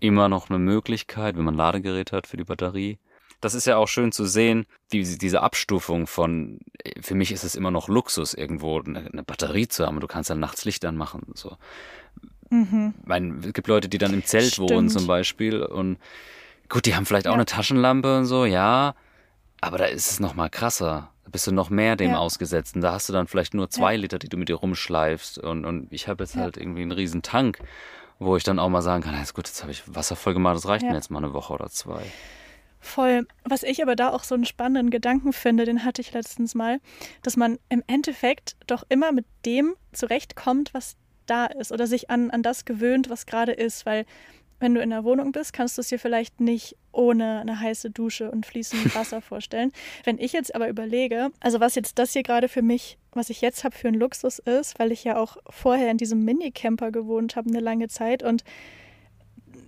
Immer 0.00 0.28
noch 0.28 0.50
eine 0.50 0.58
Möglichkeit, 0.58 1.36
wenn 1.36 1.44
man 1.44 1.54
ein 1.54 1.58
Ladegerät 1.58 2.12
hat 2.12 2.26
für 2.26 2.36
die 2.36 2.44
Batterie. 2.44 2.98
Das 3.40 3.54
ist 3.54 3.66
ja 3.66 3.76
auch 3.76 3.88
schön 3.88 4.12
zu 4.12 4.24
sehen, 4.24 4.66
die, 4.92 5.02
diese 5.18 5.42
Abstufung 5.42 6.06
von, 6.06 6.60
für 7.00 7.14
mich 7.14 7.30
ist 7.30 7.44
es 7.44 7.54
immer 7.54 7.70
noch 7.70 7.88
Luxus, 7.88 8.34
irgendwo 8.34 8.80
eine, 8.80 9.10
eine 9.12 9.22
Batterie 9.22 9.68
zu 9.68 9.86
haben. 9.86 10.00
Du 10.00 10.06
kannst 10.06 10.30
dann 10.30 10.40
nachts 10.40 10.64
Licht 10.64 10.84
anmachen. 10.84 11.22
So. 11.34 11.56
Mhm. 12.50 12.94
Ich 13.00 13.06
meine, 13.06 13.38
es 13.44 13.52
gibt 13.52 13.68
Leute, 13.68 13.88
die 13.88 13.98
dann 13.98 14.14
im 14.14 14.24
Zelt 14.24 14.52
Stimmt. 14.52 14.70
wohnen 14.70 14.88
zum 14.88 15.06
Beispiel 15.06 15.62
und 15.62 15.98
gut, 16.68 16.86
die 16.86 16.94
haben 16.94 17.06
vielleicht 17.06 17.26
auch 17.26 17.32
ja. 17.32 17.36
eine 17.36 17.46
Taschenlampe 17.46 18.18
und 18.18 18.26
so, 18.26 18.44
ja, 18.44 18.94
aber 19.60 19.78
da 19.78 19.84
ist 19.86 20.10
es 20.10 20.20
noch 20.20 20.34
mal 20.34 20.50
krasser. 20.50 21.10
Da 21.24 21.30
bist 21.30 21.46
du 21.46 21.52
noch 21.52 21.70
mehr 21.70 21.96
dem 21.96 22.10
ja. 22.10 22.18
ausgesetzt. 22.18 22.76
Und 22.76 22.82
da 22.82 22.92
hast 22.92 23.08
du 23.08 23.12
dann 23.12 23.26
vielleicht 23.26 23.54
nur 23.54 23.70
zwei 23.70 23.94
ja. 23.94 24.00
Liter, 24.00 24.18
die 24.18 24.28
du 24.28 24.36
mit 24.36 24.48
dir 24.48 24.56
rumschleifst. 24.56 25.38
Und, 25.38 25.64
und 25.64 25.90
ich 25.90 26.06
habe 26.06 26.24
jetzt 26.24 26.36
halt 26.36 26.58
irgendwie 26.58 26.82
einen 26.82 26.92
riesen 26.92 27.22
Tank, 27.22 27.58
wo 28.18 28.36
ich 28.36 28.44
dann 28.44 28.58
auch 28.58 28.68
mal 28.68 28.82
sagen 28.82 29.02
kann, 29.02 29.20
ist 29.20 29.34
gut, 29.34 29.48
jetzt 29.48 29.62
habe 29.62 29.72
ich 29.72 29.82
Wasser 29.86 30.16
voll 30.16 30.34
gemacht, 30.34 30.56
das 30.56 30.68
reicht 30.68 30.84
mir 30.84 30.94
jetzt 30.94 31.10
mal 31.10 31.18
eine 31.18 31.32
Woche 31.32 31.52
oder 31.52 31.68
zwei. 31.70 32.02
Voll. 32.78 33.26
Was 33.44 33.62
ich 33.62 33.82
aber 33.82 33.96
da 33.96 34.10
auch 34.10 34.24
so 34.24 34.34
einen 34.34 34.44
spannenden 34.44 34.90
Gedanken 34.90 35.32
finde, 35.32 35.64
den 35.64 35.84
hatte 35.84 36.02
ich 36.02 36.12
letztens 36.12 36.54
mal, 36.54 36.80
dass 37.22 37.38
man 37.38 37.58
im 37.70 37.82
Endeffekt 37.86 38.56
doch 38.66 38.84
immer 38.90 39.10
mit 39.10 39.24
dem 39.46 39.74
zurechtkommt, 39.92 40.74
was 40.74 40.96
da 41.24 41.46
ist 41.46 41.72
oder 41.72 41.86
sich 41.86 42.10
an, 42.10 42.30
an 42.30 42.42
das 42.42 42.66
gewöhnt, 42.66 43.08
was 43.08 43.24
gerade 43.24 43.52
ist, 43.52 43.86
weil 43.86 44.04
wenn 44.60 44.74
du 44.74 44.80
in 44.80 44.90
der 44.90 45.04
Wohnung 45.04 45.32
bist, 45.32 45.52
kannst 45.52 45.76
du 45.76 45.80
es 45.80 45.88
dir 45.88 45.98
vielleicht 45.98 46.40
nicht 46.40 46.76
ohne 46.92 47.40
eine 47.40 47.60
heiße 47.60 47.90
Dusche 47.90 48.30
und 48.30 48.46
fließend 48.46 48.94
Wasser 48.94 49.20
vorstellen. 49.20 49.72
Wenn 50.04 50.18
ich 50.18 50.32
jetzt 50.32 50.54
aber 50.54 50.68
überlege, 50.68 51.30
also 51.40 51.60
was 51.60 51.74
jetzt 51.74 51.98
das 51.98 52.12
hier 52.12 52.22
gerade 52.22 52.48
für 52.48 52.62
mich, 52.62 52.98
was 53.12 53.30
ich 53.30 53.40
jetzt 53.40 53.64
habe 53.64 53.76
für 53.76 53.88
einen 53.88 53.98
Luxus 53.98 54.38
ist, 54.38 54.78
weil 54.78 54.92
ich 54.92 55.04
ja 55.04 55.16
auch 55.16 55.36
vorher 55.50 55.90
in 55.90 55.98
diesem 55.98 56.24
Minicamper 56.24 56.90
gewohnt 56.92 57.36
habe 57.36 57.50
eine 57.50 57.60
lange 57.60 57.88
Zeit 57.88 58.22
und 58.22 58.44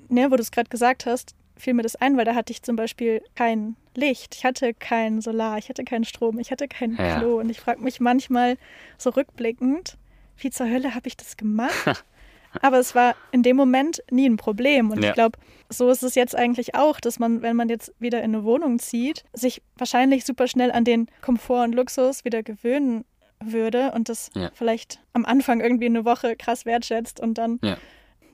ne, 0.08 0.30
wo 0.30 0.36
du 0.36 0.42
es 0.42 0.50
gerade 0.50 0.70
gesagt 0.70 1.06
hast, 1.06 1.34
fiel 1.56 1.74
mir 1.74 1.82
das 1.82 1.96
ein, 1.96 2.16
weil 2.16 2.24
da 2.24 2.34
hatte 2.34 2.52
ich 2.52 2.62
zum 2.62 2.76
Beispiel 2.76 3.22
kein 3.34 3.76
Licht, 3.94 4.34
ich 4.34 4.44
hatte 4.44 4.74
kein 4.74 5.20
Solar, 5.20 5.58
ich 5.58 5.68
hatte 5.68 5.84
keinen 5.84 6.04
Strom, 6.04 6.38
ich 6.38 6.50
hatte 6.50 6.68
kein 6.68 6.96
ja. 6.96 7.18
Klo 7.18 7.40
und 7.40 7.50
ich 7.50 7.60
frage 7.60 7.80
mich 7.80 7.98
manchmal 7.98 8.58
so 8.98 9.10
rückblickend, 9.10 9.96
wie 10.38 10.50
zur 10.50 10.68
Hölle 10.68 10.94
habe 10.94 11.08
ich 11.08 11.16
das 11.16 11.36
gemacht? 11.36 12.04
Aber 12.62 12.78
es 12.78 12.94
war 12.94 13.14
in 13.32 13.42
dem 13.42 13.56
Moment 13.56 14.02
nie 14.10 14.28
ein 14.28 14.36
Problem. 14.36 14.90
Und 14.90 15.02
ja. 15.02 15.10
ich 15.10 15.14
glaube, 15.14 15.38
so 15.68 15.90
ist 15.90 16.02
es 16.02 16.14
jetzt 16.14 16.36
eigentlich 16.36 16.74
auch, 16.74 17.00
dass 17.00 17.18
man, 17.18 17.42
wenn 17.42 17.56
man 17.56 17.68
jetzt 17.68 17.92
wieder 17.98 18.18
in 18.22 18.34
eine 18.34 18.44
Wohnung 18.44 18.78
zieht, 18.78 19.24
sich 19.32 19.62
wahrscheinlich 19.76 20.24
super 20.24 20.48
schnell 20.48 20.70
an 20.70 20.84
den 20.84 21.08
Komfort 21.22 21.64
und 21.64 21.74
Luxus 21.74 22.24
wieder 22.24 22.42
gewöhnen 22.42 23.04
würde 23.40 23.92
und 23.92 24.08
das 24.08 24.30
ja. 24.34 24.50
vielleicht 24.54 25.00
am 25.12 25.24
Anfang 25.24 25.60
irgendwie 25.60 25.86
eine 25.86 26.04
Woche 26.04 26.36
krass 26.36 26.64
wertschätzt 26.64 27.20
und 27.20 27.38
dann 27.38 27.58
ja. 27.62 27.76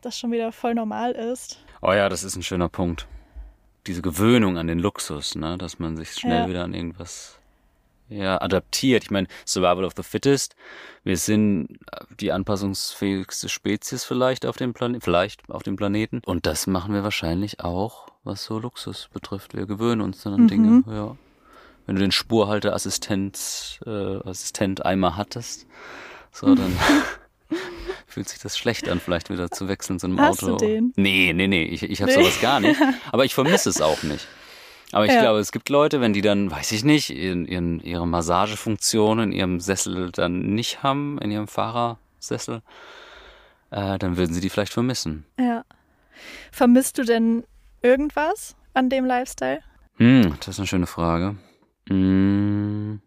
das 0.00 0.18
schon 0.18 0.30
wieder 0.30 0.52
voll 0.52 0.74
normal 0.74 1.12
ist. 1.12 1.58
Oh 1.80 1.92
ja, 1.92 2.08
das 2.08 2.22
ist 2.22 2.36
ein 2.36 2.42
schöner 2.42 2.68
Punkt. 2.68 3.06
Diese 3.86 4.02
Gewöhnung 4.02 4.58
an 4.58 4.68
den 4.68 4.78
Luxus, 4.78 5.34
ne? 5.34 5.58
dass 5.58 5.80
man 5.80 5.96
sich 5.96 6.12
schnell 6.12 6.48
wieder 6.48 6.62
an 6.62 6.72
irgendwas 6.72 7.40
ja, 8.12 8.40
adaptiert. 8.40 9.04
Ich 9.04 9.10
meine, 9.10 9.28
Survival 9.46 9.84
of 9.84 9.92
the 9.96 10.02
Fittest. 10.02 10.54
Wir 11.04 11.16
sind 11.16 11.78
die 12.20 12.32
anpassungsfähigste 12.32 13.48
Spezies 13.48 14.04
vielleicht 14.04 14.46
auf 14.46 14.56
dem 14.56 14.72
Planeten, 14.72 15.00
vielleicht 15.00 15.50
auf 15.50 15.62
dem 15.62 15.76
Planeten. 15.76 16.22
Und 16.24 16.46
das 16.46 16.66
machen 16.66 16.94
wir 16.94 17.02
wahrscheinlich 17.02 17.60
auch, 17.60 18.08
was 18.24 18.44
so 18.44 18.58
Luxus 18.58 19.08
betrifft. 19.12 19.54
Wir 19.56 19.66
gewöhnen 19.66 20.00
uns 20.00 20.22
dann 20.22 20.34
an 20.34 20.42
mhm. 20.42 20.48
Dinge, 20.48 20.84
ja. 20.88 21.16
Wenn 21.86 21.96
du 21.96 22.02
den 22.02 22.12
Spurhalteassistent, 22.12 23.80
äh, 23.84 24.28
Assistent 24.28 24.84
einmal 24.84 25.16
hattest, 25.16 25.66
so, 26.30 26.54
dann 26.54 26.76
fühlt 28.06 28.28
sich 28.28 28.38
das 28.38 28.56
schlecht 28.56 28.88
an, 28.88 29.00
vielleicht 29.00 29.30
wieder 29.30 29.50
zu 29.50 29.66
wechseln 29.66 29.98
zu 29.98 30.06
einem 30.06 30.20
Hast 30.20 30.44
Auto. 30.44 30.58
Du 30.58 30.64
den? 30.64 30.92
Nee, 30.96 31.32
nee, 31.34 31.48
nee, 31.48 31.64
ich, 31.64 31.82
ich 31.82 32.00
habe 32.00 32.12
nee. 32.12 32.22
sowas 32.22 32.40
gar 32.40 32.60
nicht. 32.60 32.80
Aber 33.12 33.24
ich 33.24 33.34
vermisse 33.34 33.68
es 33.68 33.80
auch 33.80 34.04
nicht. 34.04 34.28
Aber 34.92 35.06
ich 35.06 35.12
ja. 35.12 35.20
glaube, 35.20 35.40
es 35.40 35.52
gibt 35.52 35.70
Leute, 35.70 36.00
wenn 36.00 36.12
die 36.12 36.20
dann, 36.20 36.50
weiß 36.50 36.72
ich 36.72 36.84
nicht, 36.84 37.10
in, 37.10 37.46
in, 37.46 37.80
ihre 37.80 38.06
Massagefunktion 38.06 39.18
in 39.20 39.32
ihrem 39.32 39.58
Sessel 39.58 40.12
dann 40.12 40.54
nicht 40.54 40.82
haben, 40.82 41.18
in 41.18 41.30
ihrem 41.30 41.48
Fahrersessel, 41.48 42.62
äh, 43.70 43.98
dann 43.98 44.18
würden 44.18 44.34
sie 44.34 44.42
die 44.42 44.50
vielleicht 44.50 44.72
vermissen. 44.72 45.24
Ja. 45.38 45.64
Vermisst 46.52 46.98
du 46.98 47.04
denn 47.04 47.44
irgendwas 47.80 48.54
an 48.74 48.90
dem 48.90 49.06
Lifestyle? 49.06 49.60
Hm, 49.96 50.36
das 50.40 50.48
ist 50.48 50.58
eine 50.58 50.66
schöne 50.66 50.86
Frage. 50.86 51.36
Hm, 51.88 53.00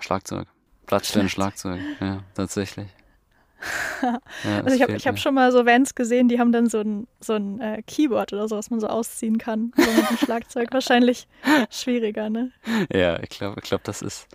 Schlagzeug. 0.00 0.48
Platz 0.86 1.10
für 1.10 1.20
ein 1.20 1.28
Schlagzeug, 1.28 1.80
ja, 2.00 2.22
tatsächlich. 2.34 2.88
Ja, 4.02 4.62
also 4.62 4.74
ich 4.76 4.82
habe 4.82 4.94
hab 4.94 5.18
schon 5.18 5.34
mal 5.34 5.50
so 5.52 5.66
Vans 5.66 5.94
gesehen, 5.94 6.28
die 6.28 6.38
haben 6.38 6.52
dann 6.52 6.68
so 6.68 6.80
ein, 6.80 7.08
so 7.20 7.34
ein 7.34 7.60
äh, 7.60 7.82
Keyboard 7.82 8.32
oder 8.32 8.48
so, 8.48 8.56
was 8.56 8.70
man 8.70 8.80
so 8.80 8.86
ausziehen 8.86 9.38
kann. 9.38 9.72
So 9.76 9.90
mit 9.90 10.10
dem 10.10 10.16
Schlagzeug. 10.24 10.68
Wahrscheinlich 10.72 11.26
schwieriger, 11.70 12.30
ne? 12.30 12.52
Ja, 12.92 13.20
ich 13.20 13.30
glaube, 13.30 13.60
ich 13.62 13.68
glaub, 13.68 13.82
das 13.84 14.02
ist 14.02 14.28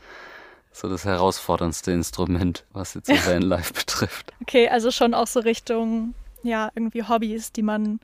so 0.71 0.89
das 0.89 1.05
herausforderndste 1.05 1.91
Instrument, 1.91 2.65
was 2.73 2.95
jetzt 2.95 3.07
so 3.07 3.13
Vanlife 3.13 3.73
betrifft. 3.73 4.33
Okay, 4.41 4.67
also 4.67 4.91
schon 4.91 5.13
auch 5.13 5.27
so 5.27 5.39
Richtung, 5.39 6.13
ja, 6.41 6.71
irgendwie 6.75 7.03
Hobbys, 7.03 7.51
die 7.51 7.63
man 7.63 7.99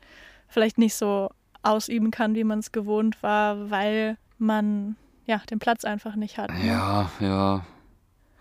vielleicht 0.48 0.78
nicht 0.78 0.96
so 0.96 1.30
ausüben 1.64 2.12
kann, 2.12 2.36
wie 2.36 2.44
man 2.44 2.60
es 2.60 2.72
gewohnt 2.72 3.22
war, 3.22 3.70
weil 3.70 4.18
man 4.38 4.96
ja 5.26 5.42
den 5.50 5.60
Platz 5.60 5.84
einfach 5.84 6.16
nicht 6.16 6.38
hat. 6.38 6.52
Ne? 6.52 6.68
Ja, 6.68 7.12
ja. 7.20 7.66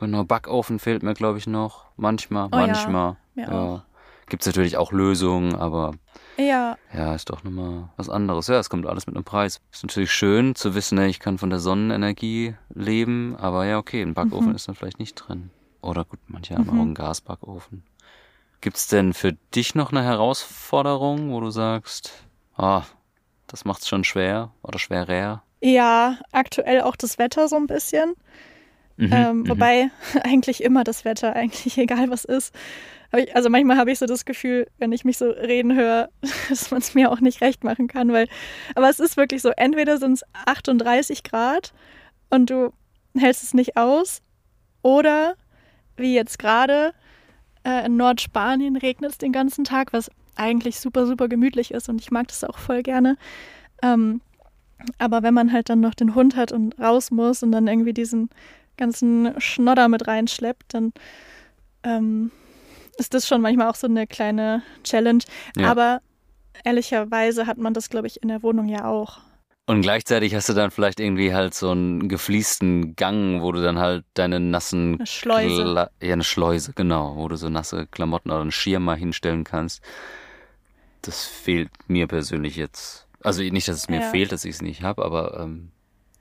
Genau, 0.01 0.25
Backofen 0.25 0.79
fehlt 0.79 1.03
mir, 1.03 1.15
glaube 1.15 1.39
ich, 1.39 1.47
noch. 1.47 1.87
Manchmal, 1.97 2.47
oh, 2.47 2.57
manchmal. 2.57 3.17
Ja, 3.35 3.51
ja. 3.51 3.85
Gibt 4.29 4.43
es 4.43 4.47
natürlich 4.47 4.77
auch 4.77 4.93
Lösungen, 4.93 5.55
aber 5.55 5.95
ja. 6.37 6.77
Ja, 6.95 7.15
ist 7.15 7.31
doch 7.31 7.43
nochmal 7.43 7.89
was 7.97 8.09
anderes. 8.09 8.47
Ja, 8.47 8.59
es 8.59 8.71
kommt 8.71 8.87
alles 8.87 9.07
mit 9.07 9.17
einem 9.17 9.25
Preis. 9.25 9.61
Ist 9.73 9.83
natürlich 9.83 10.13
schön 10.13 10.55
zu 10.55 10.75
wissen, 10.75 10.99
ich 11.01 11.19
kann 11.19 11.39
von 11.39 11.51
der 11.51 11.59
Sonnenenergie 11.59 12.55
leben, 12.73 13.37
aber 13.37 13.67
ja, 13.67 13.79
okay, 13.79 14.03
ein 14.03 14.15
Backofen 14.15 14.51
mhm. 14.51 14.55
ist 14.55 14.69
dann 14.69 14.75
vielleicht 14.75 15.01
nicht 15.01 15.15
drin. 15.15 15.51
Oder 15.81 16.05
gut, 16.05 16.21
manche 16.29 16.55
haben 16.55 16.65
mhm. 16.65 16.71
auch 16.71 16.83
einen 16.83 16.95
Gasbackofen. 16.95 17.83
Gibt's 18.61 18.87
denn 18.89 19.15
für 19.15 19.33
dich 19.55 19.75
noch 19.75 19.91
eine 19.91 20.03
Herausforderung, 20.03 21.33
wo 21.33 21.41
du 21.41 21.51
sagst, 21.51 22.13
ah, 22.57 22.83
das 23.47 23.65
macht's 23.65 23.89
schon 23.89 24.05
schwer 24.05 24.53
oder 24.63 24.79
schwerer? 24.79 25.43
Ja, 25.61 26.19
aktuell 26.33 26.83
auch 26.83 26.97
das 26.97 27.19
Wetter 27.19 27.49
so 27.49 27.57
ein 27.57 27.67
bisschen. 27.67 28.15
Mhm, 28.99 29.13
ähm, 29.13 29.37
mhm. 29.39 29.49
wobei 29.49 29.91
eigentlich 30.25 30.63
immer 30.63 30.85
das 30.85 31.05
Wetter, 31.05 31.35
eigentlich 31.35 31.79
egal 31.79 32.11
was 32.11 32.25
ist. 32.25 32.55
Ich, 33.17 33.35
also 33.35 33.49
manchmal 33.49 33.79
habe 33.79 33.91
ich 33.91 33.99
so 33.99 34.07
das 34.07 34.27
Gefühl, 34.27 34.67
wenn 34.79 34.93
ich 34.93 35.05
mich 35.05 35.17
so 35.17 35.31
reden 35.31 35.75
höre, 35.75 36.11
dass 36.49 36.71
man 36.71 36.81
es 36.81 36.95
mir 36.95 37.11
auch 37.11 37.21
nicht 37.21 37.41
recht 37.41 37.65
machen 37.65 37.89
kann, 37.89 38.13
weil, 38.13 38.29
aber 38.75 38.91
es 38.91 39.01
ist 39.01 39.17
wirklich 39.17 39.41
so, 39.41 39.51
entweder 39.51 39.99
sind 39.99 40.15
es 40.15 40.25
38 40.47 41.23
Grad 41.23 41.73
und 42.29 42.51
du 42.51 42.73
hältst 43.17 43.43
es 43.43 43.55
nicht 43.55 43.77
aus 43.77 44.21
oder 44.83 45.35
wie 45.97 46.15
jetzt 46.15 46.39
gerade 46.39 46.93
äh, 47.65 47.87
in 47.87 47.97
Nordspanien 47.97 48.77
regnet 48.77 49.13
es 49.13 49.19
den 49.19 49.33
ganzen 49.33 49.65
Tag, 49.65 49.93
was 49.93 50.11
eigentlich 50.35 50.79
super, 50.81 51.07
super 51.07 51.29
gemütlich 51.29 51.71
ist 51.71 51.89
und 51.89 52.01
ich 52.01 52.11
mag 52.11 52.29
das 52.29 52.45
auch 52.45 52.59
voll 52.59 52.83
gerne. 52.83 53.17
Ähm, 53.83 54.21
aber 54.99 55.23
wenn 55.23 55.35
man 55.35 55.53
halt 55.53 55.71
dann 55.71 55.81
noch 55.81 55.95
den 55.95 56.15
Hund 56.15 56.37
hat 56.37 56.53
und 56.53 56.79
raus 56.79 57.11
muss 57.11 57.43
und 57.43 57.53
dann 57.53 57.67
irgendwie 57.67 57.93
diesen 57.93 58.29
ganzen 58.79 59.39
Schnodder 59.39 59.89
mit 59.89 60.07
reinschleppt, 60.09 60.73
dann 60.73 60.93
ähm, 61.83 62.31
ist 62.97 63.13
das 63.13 63.29
schon 63.29 63.43
manchmal 63.43 63.69
auch 63.69 63.75
so 63.75 63.87
eine 63.87 64.07
kleine 64.07 64.63
Challenge. 64.83 65.23
Ja. 65.57 65.71
Aber 65.71 66.01
ehrlicherweise 66.65 67.47
hat 67.47 67.59
man 67.59 67.75
das, 67.75 67.91
glaube 67.91 68.07
ich, 68.07 68.23
in 68.23 68.29
der 68.29 68.43
Wohnung 68.43 68.69
ja 68.69 68.87
auch. 68.87 69.21
Und 69.67 69.83
gleichzeitig 69.83 70.35
hast 70.35 70.49
du 70.49 70.55
dann 70.55 70.71
vielleicht 70.71 70.99
irgendwie 70.99 71.35
halt 71.35 71.53
so 71.53 71.71
einen 71.71 72.09
gefließten 72.09 72.97
Gang, 72.97 73.43
wo 73.43 73.53
du 73.53 73.63
dann 73.63 73.79
halt 73.79 74.07
deine 74.15 74.41
nassen 74.41 74.95
eine 74.95 75.07
Schleuse. 75.07 75.63
Kla 75.63 75.91
ja, 76.01 76.15
eine 76.15 76.25
Schleuse, 76.25 76.73
genau, 76.73 77.17
wo 77.17 77.29
du 77.29 77.37
so 77.37 77.51
nasse 77.51 77.87
Klamotten 77.87 78.31
oder 78.31 78.41
einen 78.41 78.51
Schirm 78.51 78.85
mal 78.85 78.97
hinstellen 78.97 79.45
kannst. 79.45 79.83
Das 81.03 81.27
fehlt 81.27 81.71
mir 81.87 82.07
persönlich 82.07 82.57
jetzt. 82.57 83.07
Also 83.23 83.43
nicht, 83.43 83.69
dass 83.69 83.77
es 83.77 83.89
mir 83.91 84.01
ja. 84.01 84.09
fehlt, 84.09 84.33
dass 84.33 84.47
ich 84.47 84.55
es 84.55 84.63
nicht 84.63 84.83
habe, 84.83 85.05
aber 85.05 85.39
ähm, 85.39 85.71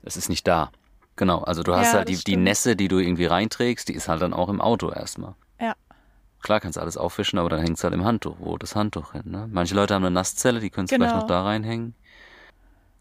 es 0.02 0.18
ist 0.18 0.28
nicht 0.28 0.46
da. 0.46 0.70
Genau, 1.18 1.40
also 1.40 1.64
du 1.64 1.74
hast 1.74 1.92
ja, 1.92 1.98
halt 1.98 2.08
die, 2.08 2.16
die 2.16 2.36
Nässe, 2.36 2.76
die 2.76 2.86
du 2.86 3.00
irgendwie 3.00 3.26
reinträgst, 3.26 3.88
die 3.88 3.94
ist 3.94 4.06
halt 4.08 4.22
dann 4.22 4.32
auch 4.32 4.48
im 4.48 4.60
Auto 4.60 4.88
erstmal. 4.90 5.34
Ja. 5.60 5.74
Klar 6.42 6.60
kannst 6.60 6.76
du 6.76 6.80
alles 6.80 6.96
auffischen, 6.96 7.40
aber 7.40 7.50
dann 7.50 7.58
hängt 7.58 7.76
es 7.76 7.82
halt 7.82 7.92
im 7.92 8.04
Handtuch, 8.04 8.36
wo 8.38 8.56
das 8.56 8.76
Handtuch 8.76 9.12
hin. 9.12 9.24
Ne? 9.24 9.48
Manche 9.50 9.74
Leute 9.74 9.94
haben 9.94 10.04
eine 10.04 10.12
Nasszelle, 10.12 10.60
die 10.60 10.70
können 10.70 10.84
es 10.84 10.90
genau. 10.90 11.06
vielleicht 11.06 11.20
noch 11.20 11.26
da 11.26 11.42
reinhängen. 11.42 11.94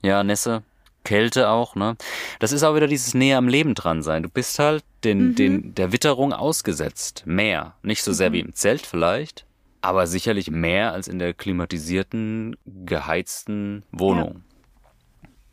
Ja, 0.02 0.24
Nässe, 0.24 0.64
Kälte 1.04 1.50
auch, 1.50 1.76
ne? 1.76 1.96
Das 2.40 2.52
ist 2.52 2.64
auch 2.64 2.76
wieder 2.76 2.88
dieses 2.88 3.14
Näher 3.14 3.38
am 3.38 3.48
Leben 3.48 3.76
dran 3.76 4.02
sein. 4.02 4.24
Du 4.24 4.30
bist 4.30 4.58
halt 4.58 4.84
den, 5.04 5.30
mhm. 5.30 5.36
den, 5.36 5.76
der 5.76 5.92
Witterung 5.92 6.34
ausgesetzt. 6.34 7.22
Mehr. 7.28 7.76
Nicht 7.84 8.02
so 8.02 8.14
sehr 8.14 8.32
mhm. 8.32 8.34
wie 8.34 8.40
im 8.40 8.54
Zelt 8.56 8.88
vielleicht, 8.88 9.46
aber 9.82 10.08
sicherlich 10.08 10.50
mehr 10.50 10.92
als 10.92 11.08
in 11.08 11.20
der 11.20 11.36
klimatisierten, 11.36 12.56
geheizten 12.66 13.84
Wohnung. 13.92 14.44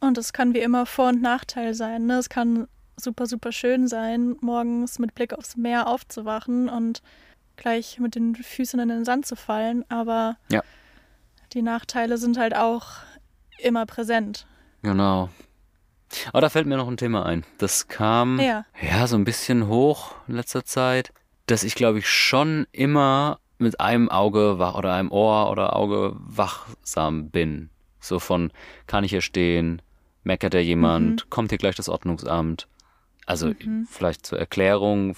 Und 0.00 0.18
es 0.18 0.32
kann 0.32 0.54
wie 0.54 0.60
immer 0.60 0.86
Vor- 0.86 1.08
und 1.08 1.22
Nachteil 1.22 1.74
sein. 1.74 2.06
Ne? 2.06 2.18
Es 2.18 2.28
kann 2.28 2.68
super, 2.96 3.26
super 3.26 3.52
schön 3.52 3.88
sein, 3.88 4.36
morgens 4.40 4.98
mit 4.98 5.14
Blick 5.14 5.32
aufs 5.32 5.56
Meer 5.56 5.86
aufzuwachen 5.86 6.68
und 6.68 7.02
gleich 7.56 7.98
mit 7.98 8.14
den 8.14 8.34
Füßen 8.34 8.78
in 8.80 8.88
den 8.88 9.04
Sand 9.04 9.26
zu 9.26 9.36
fallen. 9.36 9.84
Aber 9.88 10.36
ja. 10.50 10.62
die 11.52 11.62
Nachteile 11.62 12.18
sind 12.18 12.38
halt 12.38 12.54
auch 12.54 12.86
immer 13.58 13.86
präsent. 13.86 14.46
Genau. 14.82 15.30
Aber 16.28 16.40
da 16.40 16.48
fällt 16.48 16.66
mir 16.66 16.76
noch 16.76 16.88
ein 16.88 16.96
Thema 16.96 17.26
ein. 17.26 17.44
Das 17.58 17.88
kam 17.88 18.38
ja, 18.38 18.64
ja 18.80 19.06
so 19.06 19.16
ein 19.16 19.24
bisschen 19.24 19.66
hoch 19.66 20.14
in 20.28 20.36
letzter 20.36 20.64
Zeit, 20.64 21.12
dass 21.46 21.64
ich 21.64 21.74
glaube 21.74 21.98
ich 21.98 22.08
schon 22.08 22.66
immer 22.72 23.40
mit 23.58 23.80
einem 23.80 24.08
Auge 24.08 24.58
wach 24.58 24.74
oder 24.74 24.94
einem 24.94 25.10
Ohr 25.10 25.50
oder 25.50 25.76
Auge 25.76 26.14
wachsam 26.16 27.30
bin. 27.30 27.70
So 28.04 28.18
von, 28.18 28.52
kann 28.86 29.04
ich 29.04 29.10
hier 29.10 29.20
stehen? 29.20 29.82
Meckert 30.22 30.54
da 30.54 30.58
jemand? 30.58 31.24
Mhm. 31.24 31.30
Kommt 31.30 31.50
hier 31.50 31.58
gleich 31.58 31.76
das 31.76 31.88
Ordnungsamt? 31.88 32.68
Also 33.26 33.48
mhm. 33.48 33.86
vielleicht 33.90 34.26
zur 34.26 34.38
Erklärung, 34.38 35.16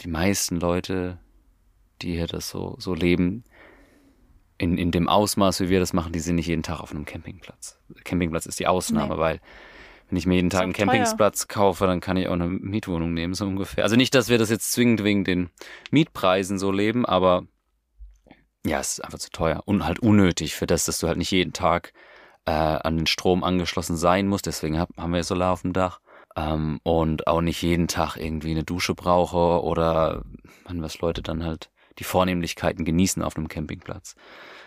die 0.00 0.08
meisten 0.08 0.60
Leute, 0.60 1.18
die 2.02 2.14
hier 2.14 2.26
das 2.26 2.48
so, 2.48 2.76
so 2.78 2.94
leben, 2.94 3.44
in, 4.58 4.76
in 4.76 4.90
dem 4.90 5.08
Ausmaß, 5.08 5.60
wie 5.60 5.68
wir 5.70 5.80
das 5.80 5.92
machen, 5.92 6.12
die 6.12 6.20
sind 6.20 6.36
nicht 6.36 6.46
jeden 6.46 6.62
Tag 6.62 6.80
auf 6.80 6.90
einem 6.90 7.06
Campingplatz. 7.06 7.78
Campingplatz 8.04 8.46
ist 8.46 8.60
die 8.60 8.66
Ausnahme, 8.66 9.14
nee. 9.14 9.20
weil 9.20 9.40
wenn 10.10 10.18
ich 10.18 10.26
mir 10.26 10.34
jeden 10.34 10.50
Tag 10.50 10.62
einen 10.62 10.72
Campingplatz 10.72 11.46
teuer. 11.46 11.54
kaufe, 11.54 11.86
dann 11.86 12.00
kann 12.00 12.16
ich 12.16 12.28
auch 12.28 12.34
eine 12.34 12.48
Mietwohnung 12.48 13.14
nehmen, 13.14 13.32
so 13.32 13.46
ungefähr. 13.46 13.84
Also 13.84 13.96
nicht, 13.96 14.14
dass 14.14 14.28
wir 14.28 14.38
das 14.38 14.50
jetzt 14.50 14.72
zwingend 14.72 15.02
wegen 15.02 15.24
den 15.24 15.50
Mietpreisen 15.90 16.58
so 16.58 16.70
leben, 16.72 17.06
aber 17.06 17.46
ja, 18.66 18.80
es 18.80 18.94
ist 18.94 19.04
einfach 19.04 19.18
zu 19.18 19.30
teuer 19.30 19.62
und 19.64 19.86
halt 19.86 20.00
unnötig 20.00 20.54
für 20.54 20.66
das, 20.66 20.84
dass 20.84 20.98
du 20.98 21.08
halt 21.08 21.16
nicht 21.16 21.30
jeden 21.30 21.52
Tag 21.52 21.92
äh, 22.50 22.80
an 22.82 22.96
den 22.96 23.06
Strom 23.06 23.44
angeschlossen 23.44 23.96
sein 23.96 24.26
musst. 24.26 24.46
Deswegen 24.46 24.78
hab, 24.78 24.88
haben 24.96 25.12
wir 25.12 25.22
Solar 25.22 25.52
auf 25.52 25.62
dem 25.62 25.72
Dach. 25.72 26.00
Ähm, 26.36 26.80
und 26.82 27.26
auch 27.28 27.40
nicht 27.40 27.62
jeden 27.62 27.86
Tag 27.86 28.16
irgendwie 28.16 28.50
eine 28.50 28.64
Dusche 28.64 28.94
brauche 28.94 29.62
oder 29.62 30.22
was 30.68 31.00
Leute 31.00 31.22
dann 31.22 31.44
halt 31.44 31.70
die 31.98 32.04
Vornehmlichkeiten 32.04 32.84
genießen 32.84 33.22
auf 33.22 33.36
einem 33.36 33.48
Campingplatz. 33.48 34.16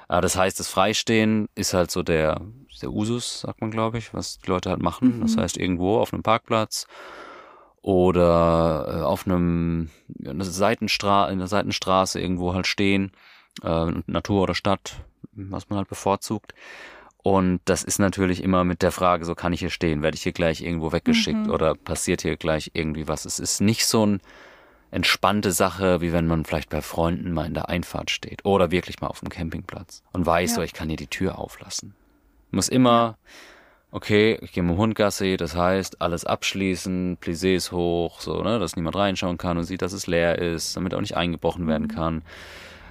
Äh, 0.08 0.22
das 0.22 0.38
heißt, 0.38 0.60
das 0.60 0.70
Freistehen 0.70 1.50
ist 1.56 1.74
halt 1.74 1.92
so 1.92 2.04
der, 2.04 2.42
der 2.82 2.92
Usus, 2.92 3.42
sagt 3.42 3.60
man, 3.62 3.72
glaube 3.72 3.98
ich, 3.98 4.14
was 4.14 4.40
die 4.40 4.50
Leute 4.50 4.70
halt 4.70 4.82
machen. 4.82 5.18
Mhm. 5.18 5.22
Das 5.22 5.36
heißt, 5.36 5.58
irgendwo 5.58 5.98
auf 6.00 6.14
einem 6.14 6.24
Parkplatz 6.24 6.88
oder 7.82 8.86
äh, 8.88 9.02
auf 9.02 9.26
einem 9.26 9.90
Seitenstra 10.20 11.30
in 11.30 11.40
der 11.40 11.48
Seitenstraße 11.48 12.20
irgendwo 12.20 12.54
halt 12.54 12.68
stehen, 12.68 13.12
äh, 13.62 13.92
Natur 14.06 14.44
oder 14.44 14.56
Stadt, 14.56 14.96
was 15.34 15.70
man 15.70 15.78
halt 15.78 15.90
bevorzugt. 15.90 16.54
Und 17.24 17.62
das 17.66 17.84
ist 17.84 18.00
natürlich 18.00 18.44
immer 18.44 18.66
mit 18.66 18.82
der 18.82 18.92
Frage, 18.92 19.24
so 19.24 19.34
kann 19.34 19.54
ich 19.54 19.62
hier 19.62 19.70
stehen, 19.70 20.02
werde 20.02 20.16
ich 20.16 20.24
hier 20.24 20.34
gleich 20.34 20.62
irgendwo 20.62 20.92
weggeschickt 20.92 21.48
mhm. 21.48 21.52
oder 21.52 21.74
passiert 21.74 22.22
hier 22.22 22.36
gleich 22.36 22.72
irgendwie 22.74 23.08
was. 23.08 23.24
Es 23.24 23.40
ist 23.40 23.62
nicht 23.62 23.86
so 23.86 24.06
ein 24.06 24.22
entspannte 24.92 25.54
Sache, 25.54 26.02
wie 26.02 26.12
wenn 26.12 26.28
man 26.28 26.44
vielleicht 26.44 26.70
bei 26.70 26.82
Freunden 26.82 27.32
mal 27.32 27.48
in 27.48 27.54
der 27.54 27.70
Einfahrt 27.70 28.12
steht 28.12 28.46
oder 28.46 28.72
wirklich 28.72 29.00
mal 29.00 29.08
auf 29.08 29.22
dem 29.22 29.30
Campingplatz 29.30 30.04
und 30.12 30.26
weiß, 30.26 30.52
ja. 30.52 30.56
so 30.58 30.62
ich 30.62 30.74
kann 30.74 30.90
hier 30.90 30.98
die 30.98 31.08
Tür 31.08 31.40
auflassen. 31.40 31.96
Muss 32.52 32.68
immer, 32.68 33.18
okay, 33.90 34.38
ich 34.42 34.52
gehe 34.52 34.62
mit 34.62 34.74
dem 34.74 34.78
Hund 34.78 34.96
Gassi, 34.96 35.38
das 35.38 35.56
heißt, 35.56 36.02
alles 36.02 36.26
abschließen, 36.26 37.18
Plissés 37.20 37.72
hoch, 37.72 38.20
so, 38.20 38.44
ne, 38.44 38.60
dass 38.60 38.76
niemand 38.76 38.98
reinschauen 38.98 39.38
kann 39.38 39.58
und 39.58 39.64
sieht, 39.64 39.82
dass 39.82 39.94
es 39.94 40.08
leer 40.08 40.38
ist, 40.38 40.76
damit 40.76 40.94
auch 40.94 41.02
nicht 41.02 41.16
eingebrochen 41.16 41.68
werden 41.68 41.88
mhm. 41.88 41.96
kann. 41.96 42.22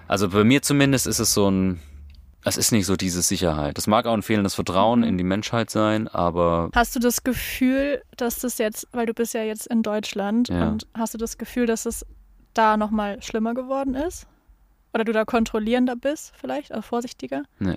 Also 0.08 0.30
bei 0.30 0.42
mir 0.42 0.62
zumindest 0.62 1.06
ist 1.06 1.20
es 1.20 1.34
so 1.34 1.50
ein 1.50 1.80
es 2.44 2.56
ist 2.56 2.72
nicht 2.72 2.86
so 2.86 2.96
diese 2.96 3.22
Sicherheit. 3.22 3.78
Das 3.78 3.86
mag 3.86 4.06
auch 4.06 4.14
ein 4.14 4.22
fehlendes 4.22 4.54
Vertrauen 4.54 5.00
mhm. 5.00 5.06
in 5.06 5.18
die 5.18 5.24
Menschheit 5.24 5.70
sein, 5.70 6.08
aber. 6.08 6.70
Hast 6.74 6.94
du 6.96 7.00
das 7.00 7.22
Gefühl, 7.22 8.02
dass 8.16 8.40
das 8.40 8.58
jetzt, 8.58 8.88
weil 8.92 9.06
du 9.06 9.14
bist 9.14 9.34
ja 9.34 9.42
jetzt 9.42 9.66
in 9.66 9.82
Deutschland 9.82 10.48
ja. 10.48 10.68
und 10.68 10.86
hast 10.94 11.14
du 11.14 11.18
das 11.18 11.38
Gefühl, 11.38 11.66
dass 11.66 11.86
es 11.86 12.04
da 12.54 12.76
nochmal 12.76 13.22
schlimmer 13.22 13.54
geworden 13.54 13.94
ist? 13.94 14.26
Oder 14.92 15.04
du 15.04 15.12
da 15.12 15.24
kontrollierender 15.24 15.96
bist, 15.96 16.32
vielleicht, 16.36 16.72
also 16.72 16.82
vorsichtiger? 16.82 17.44
Nee. 17.58 17.76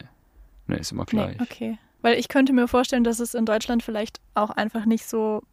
Nee, 0.67 0.77
ist 0.77 0.91
immer 0.91 1.05
gleich. 1.05 1.37
Nee, 1.37 1.43
okay. 1.43 1.77
Weil 2.01 2.19
ich 2.19 2.27
könnte 2.27 2.51
mir 2.51 2.67
vorstellen, 2.67 3.03
dass 3.03 3.19
es 3.19 3.35
in 3.35 3.45
Deutschland 3.45 3.83
vielleicht 3.83 4.19
auch 4.33 4.49
einfach 4.49 4.85
nicht 4.85 5.05
so, 5.05 5.43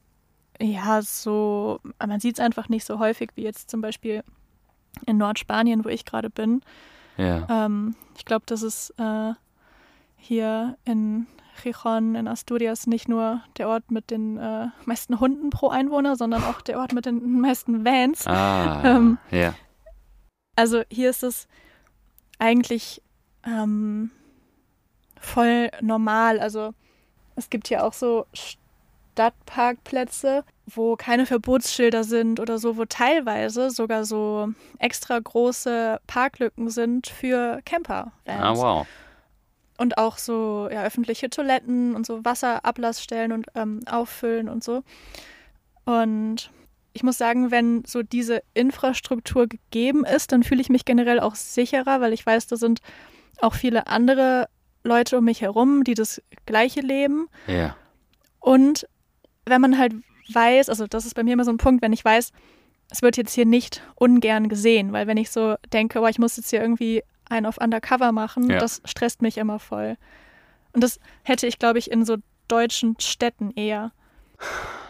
ja, 0.61 1.03
so, 1.03 1.81
man 2.05 2.19
sieht 2.19 2.39
es 2.39 2.45
einfach 2.45 2.69
nicht 2.69 2.85
so 2.85 2.99
häufig 2.99 3.31
wie 3.37 3.43
jetzt 3.43 3.71
zum 3.71 3.81
Beispiel 3.81 4.25
in 5.07 5.19
Nordspanien, 5.19 5.85
wo 5.85 5.89
ich 5.89 6.05
gerade 6.05 6.31
bin 6.31 6.63
ja. 7.23 7.47
Ähm, 7.49 7.95
ich 8.17 8.25
glaube, 8.25 8.45
das 8.47 8.63
ist 8.63 8.91
äh, 8.99 9.33
hier 10.17 10.77
in 10.85 11.27
Gijon 11.63 12.15
in 12.15 12.29
Asturias 12.29 12.87
nicht 12.87 13.09
nur 13.09 13.43
der 13.59 13.69
Ort 13.69 13.91
mit 13.91 14.11
den 14.11 14.39
äh, 14.39 14.69
meisten 14.85 15.21
Hunden 15.21 15.51
pro 15.51 15.69
Einwohner, 15.69 16.17
sondern 16.17 16.43
auch 16.45 16.61
der 16.61 16.79
Ort 16.79 16.93
mit 16.93 17.07
den 17.07 17.41
meisten 17.41 17.85
Vans. 17.85 18.27
Ah, 18.27 18.83
ähm, 18.97 19.19
ja. 19.31 19.55
Also 20.57 20.83
hier 20.91 21.11
ist 21.11 21.23
es 21.23 21.49
eigentlich 22.39 23.03
ähm, 23.45 24.11
voll 25.21 25.71
normal. 25.81 26.41
Also 26.41 26.75
es 27.37 27.51
gibt 27.51 27.69
hier 27.69 27.85
auch 27.85 27.93
so 27.93 28.27
Stadtparkplätze, 29.13 30.45
wo 30.67 30.97
keine 30.97 31.27
Verbotsschilder 31.27 32.05
sind 32.05 32.41
oder 32.41 32.59
so, 32.59 32.77
wo 32.77 32.85
teilweise 32.85 33.71
sogar 33.71 34.05
so 34.05 34.49
extra 34.79 35.19
große 35.19 36.01
Parklücken 36.07 36.71
sind 36.71 37.07
für 37.07 37.61
Camper. 37.65 38.13
Ah, 38.27 38.55
wow. 38.55 38.87
Und 39.79 39.99
auch 39.99 40.19
so 40.19 40.69
ja, 40.73 40.85
öffentliche 40.85 41.29
Toiletten 41.29 41.95
und 41.95 42.07
so 42.07 42.25
Wasserablassstellen 42.25 43.33
und 43.33 43.47
ähm, 43.55 43.81
Auffüllen 43.91 44.49
und 44.49 44.63
so. 44.63 44.83
Und 45.85 46.51
ich 46.93 47.03
muss 47.03 47.19
sagen, 47.19 47.51
wenn 47.51 47.85
so 47.85 48.03
diese 48.03 48.43
Infrastruktur 48.55 49.47
gegeben 49.47 50.05
ist, 50.05 50.33
dann 50.33 50.43
fühle 50.43 50.61
ich 50.61 50.69
mich 50.69 50.85
generell 50.85 51.21
auch 51.21 51.35
sicherer, 51.35 52.01
weil 52.01 52.13
ich 52.13 52.25
weiß, 52.25 52.47
da 52.47 52.57
sind 52.57 52.81
auch 53.41 53.55
viele 53.55 53.87
andere 53.89 54.49
Leute 54.85 55.19
um 55.19 55.25
mich 55.25 55.41
herum, 55.41 55.85
die 55.85 55.95
das 55.95 56.23
gleiche 56.47 56.81
leben. 56.81 57.29
Ja. 57.47 57.77
Und 58.41 58.87
wenn 59.47 59.61
man 59.61 59.79
halt 59.79 59.95
weiß, 60.33 60.69
also 60.69 60.87
das 60.87 61.07
ist 61.07 61.15
bei 61.15 61.23
mir 61.23 61.35
immer 61.35 61.45
so 61.45 61.51
ein 61.51 61.59
Punkt, 61.59 61.83
wenn 61.83 61.93
ich 61.93 62.05
weiß, 62.05 62.33
es 62.91 63.03
wird 63.03 63.17
jetzt 63.17 63.35
hier 63.35 63.47
nicht 63.47 63.83
ungern 63.95 64.49
gesehen, 64.49 64.93
weil 64.93 65.07
wenn 65.07 65.17
ich 65.17 65.31
so 65.31 65.57
denke, 65.73 66.01
oh, 66.01 66.07
ich 66.07 66.19
muss 66.19 66.37
jetzt 66.37 66.51
hier 66.51 66.61
irgendwie 66.61 67.03
einen 67.29 67.47
auf 67.47 67.59
Undercover 67.59 68.13
machen, 68.13 68.51
ja. 68.51 68.59
das 68.59 68.83
stresst 68.85 69.23
mich 69.23 69.39
immer 69.39 69.59
voll. 69.59 69.97
Und 70.73 70.85
das 70.85 71.01
hätte 71.23 71.47
ich, 71.47 71.59
glaube 71.59 71.79
ich, 71.79 71.91
in 71.91 72.05
so 72.05 72.17
deutschen 72.49 72.97
Städten 73.01 73.51
eher. 73.53 73.93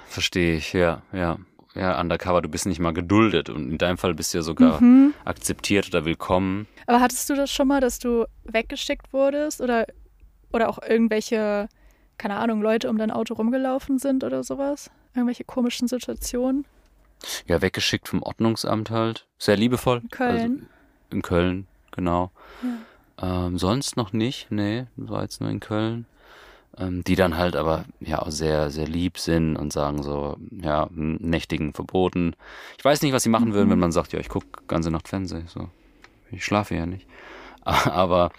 Verstehe 0.06 0.56
ich, 0.56 0.72
ja, 0.72 1.02
ja. 1.12 1.38
Ja, 1.74 1.98
Undercover, 1.98 2.42
du 2.42 2.50
bist 2.50 2.66
nicht 2.66 2.80
mal 2.80 2.92
geduldet 2.92 3.48
und 3.48 3.70
in 3.70 3.78
deinem 3.78 3.96
Fall 3.96 4.12
bist 4.12 4.34
du 4.34 4.38
ja 4.38 4.42
sogar 4.42 4.82
mhm. 4.82 5.14
akzeptiert 5.24 5.88
oder 5.88 6.04
willkommen. 6.04 6.66
Aber 6.86 7.00
hattest 7.00 7.30
du 7.30 7.34
das 7.34 7.50
schon 7.50 7.66
mal, 7.66 7.80
dass 7.80 7.98
du 7.98 8.26
weggeschickt 8.44 9.12
wurdest 9.14 9.62
oder, 9.62 9.86
oder 10.52 10.68
auch 10.68 10.78
irgendwelche, 10.86 11.68
keine 12.22 12.36
Ahnung, 12.36 12.62
Leute 12.62 12.88
um 12.88 12.98
dein 12.98 13.10
Auto 13.10 13.34
rumgelaufen 13.34 13.98
sind 13.98 14.22
oder 14.22 14.44
sowas? 14.44 14.92
Irgendwelche 15.12 15.42
komischen 15.42 15.88
Situationen? 15.88 16.64
Ja, 17.48 17.60
weggeschickt 17.60 18.08
vom 18.08 18.22
Ordnungsamt 18.22 18.90
halt. 18.90 19.26
Sehr 19.38 19.56
liebevoll. 19.56 19.98
In 20.02 20.08
Köln. 20.08 20.38
Also 20.38 20.66
in 21.10 21.22
Köln, 21.22 21.66
genau. 21.90 22.30
Ja. 23.18 23.46
Ähm, 23.46 23.58
sonst 23.58 23.96
noch 23.96 24.12
nicht, 24.12 24.52
nee, 24.52 24.86
war 24.94 25.22
jetzt 25.22 25.40
nur 25.40 25.50
in 25.50 25.58
Köln. 25.58 26.06
Ähm, 26.78 27.02
die 27.02 27.16
dann 27.16 27.36
halt 27.36 27.56
aber 27.56 27.86
ja 27.98 28.20
auch 28.20 28.30
sehr, 28.30 28.70
sehr 28.70 28.86
lieb 28.86 29.18
sind 29.18 29.56
und 29.56 29.72
sagen 29.72 30.04
so, 30.04 30.36
ja, 30.52 30.88
nächtigen 30.92 31.74
verboten. 31.74 32.36
Ich 32.78 32.84
weiß 32.84 33.02
nicht, 33.02 33.12
was 33.12 33.24
sie 33.24 33.30
machen 33.30 33.48
mhm. 33.48 33.54
würden, 33.54 33.70
wenn 33.70 33.80
man 33.80 33.92
sagt, 33.92 34.12
ja, 34.12 34.20
ich 34.20 34.28
gucke 34.28 34.46
ganze 34.68 34.92
Nacht 34.92 35.08
Fernsehen. 35.08 35.48
So. 35.48 35.70
Ich 36.30 36.44
schlafe 36.44 36.76
ja 36.76 36.86
nicht. 36.86 37.06
Aber 37.62 38.30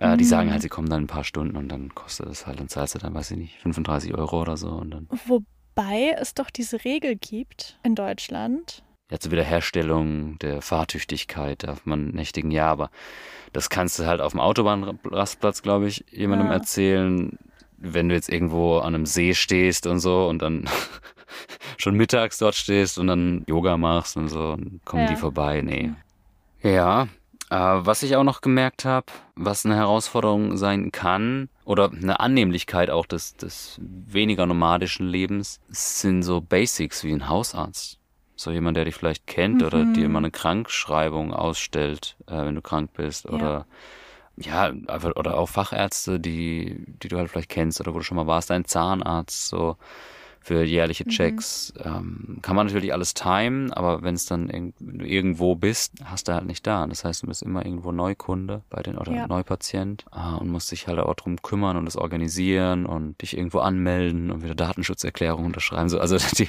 äh, 0.00 0.12
mhm. 0.12 0.18
die 0.18 0.24
sagen 0.24 0.50
halt, 0.50 0.62
sie 0.62 0.68
kommen 0.68 0.88
dann 0.88 1.04
ein 1.04 1.06
paar 1.06 1.24
Stunden 1.24 1.56
und 1.56 1.68
dann 1.68 1.94
kostet 1.94 2.26
es 2.28 2.46
halt, 2.46 2.58
dann 2.58 2.68
zahlst 2.68 2.96
du 2.96 2.98
dann, 2.98 3.14
weiß 3.14 3.30
ich 3.30 3.36
nicht, 3.36 3.58
35 3.60 4.14
Euro 4.14 4.40
oder 4.40 4.56
so 4.56 4.70
und 4.70 4.90
dann. 4.90 5.08
Wo 5.26 5.42
Wobei 5.80 6.14
es 6.18 6.34
doch 6.34 6.50
diese 6.50 6.84
Regel 6.84 7.16
gibt 7.16 7.78
in 7.82 7.94
Deutschland. 7.94 8.82
Ja, 9.10 9.18
zur 9.18 9.32
Wiederherstellung 9.32 10.38
der 10.38 10.62
Fahrtüchtigkeit 10.62 11.62
darf 11.64 11.86
man 11.86 12.08
nächtigen, 12.08 12.50
ja, 12.50 12.70
aber 12.70 12.90
das 13.52 13.70
kannst 13.70 13.98
du 13.98 14.06
halt 14.06 14.20
auf 14.20 14.32
dem 14.32 14.40
Autobahnrastplatz, 14.40 15.62
glaube 15.62 15.88
ich, 15.88 16.04
jemandem 16.10 16.48
ja. 16.48 16.54
erzählen, 16.54 17.38
wenn 17.78 18.08
du 18.08 18.14
jetzt 18.14 18.28
irgendwo 18.28 18.78
an 18.78 18.94
einem 18.94 19.06
See 19.06 19.32
stehst 19.34 19.86
und 19.86 20.00
so 20.00 20.28
und 20.28 20.42
dann 20.42 20.68
schon 21.78 21.96
mittags 21.96 22.38
dort 22.38 22.54
stehst 22.54 22.98
und 22.98 23.06
dann 23.06 23.44
Yoga 23.46 23.76
machst 23.76 24.16
und 24.16 24.28
so, 24.28 24.52
und 24.52 24.84
kommen 24.84 25.04
ja. 25.04 25.08
die 25.08 25.16
vorbei. 25.16 25.62
Nee. 25.62 25.92
Ja, 26.62 27.04
äh, 27.04 27.06
was 27.50 28.02
ich 28.02 28.16
auch 28.16 28.24
noch 28.24 28.40
gemerkt 28.40 28.84
habe, 28.84 29.06
was 29.34 29.66
eine 29.66 29.76
Herausforderung 29.76 30.56
sein 30.56 30.92
kann, 30.92 31.48
oder 31.64 31.90
eine 31.90 32.18
Annehmlichkeit 32.18 32.90
auch 32.90 33.06
des, 33.06 33.36
des 33.36 33.78
weniger 33.80 34.46
nomadischen 34.46 35.06
Lebens, 35.06 35.60
sind 35.68 36.22
so 36.22 36.40
Basics 36.40 37.04
wie 37.04 37.12
ein 37.12 37.28
Hausarzt. 37.28 37.98
So 38.34 38.50
jemand, 38.50 38.76
der 38.76 38.86
dich 38.86 38.94
vielleicht 38.94 39.26
kennt 39.26 39.60
mhm. 39.60 39.66
oder 39.66 39.84
dir 39.84 40.08
mal 40.08 40.18
eine 40.18 40.30
Krankschreibung 40.30 41.32
ausstellt, 41.32 42.16
äh, 42.26 42.44
wenn 42.44 42.54
du 42.54 42.62
krank 42.62 42.92
bist. 42.94 43.26
Oder 43.26 43.66
ja, 44.36 44.72
einfach, 44.86 45.14
oder 45.16 45.36
auch 45.36 45.48
Fachärzte, 45.48 46.18
die, 46.18 46.84
die 46.86 47.08
du 47.08 47.18
halt 47.18 47.30
vielleicht 47.30 47.50
kennst 47.50 47.80
oder 47.80 47.92
wo 47.94 47.98
du 47.98 48.04
schon 48.04 48.16
mal 48.16 48.26
warst, 48.26 48.50
ein 48.50 48.64
Zahnarzt, 48.64 49.48
so 49.48 49.76
für 50.40 50.64
jährliche 50.64 51.04
mhm. 51.04 51.10
Checks. 51.10 51.72
Mhm. 51.76 51.82
Ähm, 51.84 52.38
kann 52.42 52.56
man 52.56 52.66
natürlich 52.66 52.92
alles 52.92 53.14
timen, 53.14 53.72
aber 53.72 54.02
wenn 54.02 54.14
es 54.14 54.26
dann 54.26 54.48
irg 54.48 54.74
irgendwo 54.80 55.54
bist, 55.54 55.92
hast 56.04 56.28
du 56.28 56.32
halt 56.32 56.46
nicht 56.46 56.66
da. 56.66 56.86
Das 56.86 57.04
heißt, 57.04 57.22
du 57.22 57.26
bist 57.26 57.42
immer 57.42 57.64
irgendwo 57.64 57.92
Neukunde 57.92 58.62
bei 58.70 58.82
den 58.82 58.96
oder 58.96 59.12
ja. 59.12 59.26
Neupatient 59.26 60.06
äh, 60.12 60.40
und 60.40 60.48
musst 60.48 60.72
dich 60.72 60.88
halt 60.88 60.98
auch 60.98 61.14
drum 61.14 61.40
kümmern 61.42 61.76
und 61.76 61.84
das 61.84 61.96
organisieren 61.96 62.86
und 62.86 63.20
dich 63.20 63.36
irgendwo 63.36 63.60
anmelden 63.60 64.30
und 64.30 64.42
wieder 64.42 64.54
Datenschutzerklärung 64.54 65.44
unterschreiben. 65.44 65.88
So, 65.88 66.00
also 66.00 66.16
die, 66.38 66.48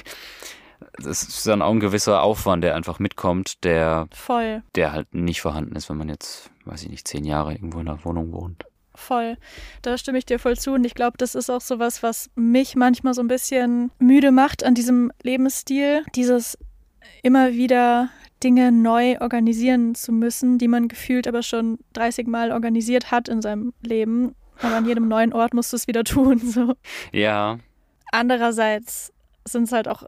das 0.96 1.22
ist 1.22 1.46
dann 1.46 1.62
auch 1.62 1.72
ein 1.72 1.80
gewisser 1.80 2.22
Aufwand, 2.22 2.64
der 2.64 2.74
einfach 2.74 2.98
mitkommt, 2.98 3.62
der, 3.64 4.08
Voll. 4.12 4.62
der 4.74 4.92
halt 4.92 5.14
nicht 5.14 5.42
vorhanden 5.42 5.76
ist, 5.76 5.90
wenn 5.90 5.98
man 5.98 6.08
jetzt, 6.08 6.50
weiß 6.64 6.82
ich 6.82 6.88
nicht, 6.88 7.06
zehn 7.06 7.24
Jahre 7.24 7.52
irgendwo 7.52 7.80
in 7.80 7.88
einer 7.88 8.04
Wohnung 8.04 8.32
wohnt. 8.32 8.64
Voll. 8.94 9.36
Da 9.82 9.96
stimme 9.96 10.18
ich 10.18 10.26
dir 10.26 10.38
voll 10.38 10.56
zu. 10.56 10.72
Und 10.72 10.84
ich 10.84 10.94
glaube, 10.94 11.16
das 11.18 11.34
ist 11.34 11.50
auch 11.50 11.60
so 11.60 11.78
was, 11.78 12.02
was 12.02 12.30
mich 12.34 12.76
manchmal 12.76 13.14
so 13.14 13.22
ein 13.22 13.28
bisschen 13.28 13.90
müde 13.98 14.30
macht 14.30 14.64
an 14.64 14.74
diesem 14.74 15.12
Lebensstil. 15.22 16.04
Dieses 16.14 16.58
immer 17.22 17.52
wieder 17.52 18.10
Dinge 18.42 18.72
neu 18.72 19.18
organisieren 19.20 19.94
zu 19.94 20.12
müssen, 20.12 20.58
die 20.58 20.68
man 20.68 20.88
gefühlt 20.88 21.26
aber 21.26 21.42
schon 21.42 21.78
30 21.94 22.26
Mal 22.26 22.52
organisiert 22.52 23.10
hat 23.10 23.28
in 23.28 23.40
seinem 23.40 23.72
Leben. 23.82 24.34
Aber 24.60 24.76
an 24.76 24.86
jedem 24.86 25.08
neuen 25.08 25.32
Ort 25.32 25.54
musst 25.54 25.72
du 25.72 25.76
es 25.76 25.86
wieder 25.86 26.04
tun. 26.04 26.38
So. 26.44 26.74
Ja. 27.12 27.58
Andererseits 28.10 29.12
sind 29.46 29.64
es 29.64 29.72
halt 29.72 29.88
auch 29.88 30.04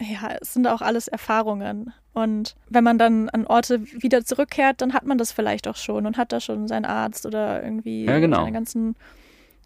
ja, 0.00 0.36
es 0.40 0.54
sind 0.54 0.66
auch 0.66 0.82
alles 0.82 1.08
Erfahrungen. 1.08 1.92
Und 2.12 2.54
wenn 2.68 2.84
man 2.84 2.98
dann 2.98 3.28
an 3.30 3.46
Orte 3.46 3.84
wieder 4.02 4.24
zurückkehrt, 4.24 4.80
dann 4.80 4.92
hat 4.92 5.04
man 5.04 5.18
das 5.18 5.32
vielleicht 5.32 5.68
auch 5.68 5.76
schon 5.76 6.06
und 6.06 6.16
hat 6.16 6.32
da 6.32 6.40
schon 6.40 6.68
seinen 6.68 6.84
Arzt 6.84 7.26
oder 7.26 7.62
irgendwie 7.62 8.04
ja, 8.04 8.18
genau. 8.18 8.38
seine 8.38 8.52
ganzen 8.52 8.96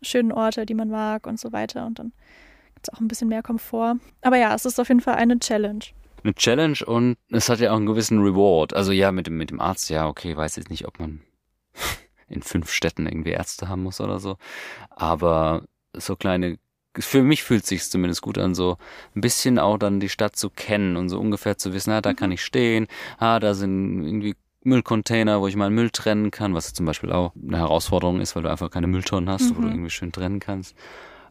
schönen 0.03 0.33
Orte, 0.33 0.67
die 0.67 0.75
man 0.75 0.89
mag 0.89 1.27
und 1.27 1.39
so 1.39 1.53
weiter. 1.53 1.87
Und 1.87 1.99
dann 1.99 2.13
gibt 2.75 2.89
es 2.89 2.95
auch 2.95 3.01
ein 3.01 3.09
bisschen 3.09 3.29
mehr 3.29 3.43
Komfort. 3.43 3.97
Aber 4.23 4.37
ja, 4.37 4.55
es 4.55 4.65
ist 4.65 4.79
auf 4.79 4.89
jeden 4.89 5.01
Fall 5.01 5.15
eine 5.15 5.39
Challenge. 5.39 5.85
Eine 6.23 6.35
Challenge 6.35 6.79
und 6.85 7.17
es 7.31 7.49
hat 7.49 7.61
ja 7.61 7.73
auch 7.73 7.77
einen 7.77 7.87
gewissen 7.87 8.21
Reward. 8.21 8.75
Also 8.75 8.93
ja, 8.93 9.13
mit 9.13 9.27
dem, 9.27 9.37
mit 9.37 9.51
dem 9.51 9.61
Arzt, 9.61 9.89
ja, 9.91 10.09
okay, 10.09 10.37
weiß 10.37 10.57
jetzt 10.57 10.71
nicht, 10.71 10.87
ob 10.87 10.99
man 10.99 11.21
in 12.29 12.43
fünf 12.43 12.71
Städten 12.71 13.07
irgendwie 13.07 13.31
Ärzte 13.31 13.69
haben 13.69 13.83
muss 13.83 14.01
oder 14.01 14.19
so. 14.19 14.37
Aber 14.91 15.65
so 15.95 16.17
kleine 16.17 16.59
für 16.99 17.23
mich 17.23 17.43
fühlt 17.43 17.63
es 17.63 17.69
sich 17.69 17.91
zumindest 17.91 18.23
gut 18.23 18.39
an, 18.39 18.55
so 18.55 18.77
ein 19.15 19.21
bisschen 19.21 19.59
auch 19.59 19.79
dann 19.79 20.01
die 20.01 20.09
Stadt 20.09 20.37
zu 20.37 20.51
kennen 20.51 20.97
und 20.97 21.09
so 21.09 21.19
ungefähr 21.19 21.59
zu 21.59 21.73
wissen, 21.73 21.91
ah, 21.93 22.01
da 22.01 22.15
kann 22.15 22.31
mhm. 22.31 22.35
ich 22.35 22.45
stehen, 22.45 22.87
ah, 23.19 23.39
da 23.39 23.55
sind 23.55 24.05
irgendwie 24.05 24.35
Müllcontainer, 24.65 25.41
wo 25.41 25.49
ich 25.49 25.57
meinen 25.57 25.75
Müll 25.75 25.91
trennen 25.91 26.31
kann, 26.31 26.55
was 26.55 26.73
zum 26.75 26.87
Beispiel 26.87 27.13
auch 27.13 27.33
eine 27.37 27.59
Herausforderung 27.59 28.21
ist, 28.21 28.37
weil 28.37 28.43
du 28.43 28.51
einfach 28.51 28.71
keine 28.71 28.87
Mülltonnen 28.87 29.31
hast, 29.31 29.51
mhm. 29.51 29.57
wo 29.57 29.61
du 29.61 29.67
mhm. 29.67 29.75
irgendwie 29.75 29.91
schön 29.91 30.13
trennen 30.13 30.41
kannst. 30.41 30.77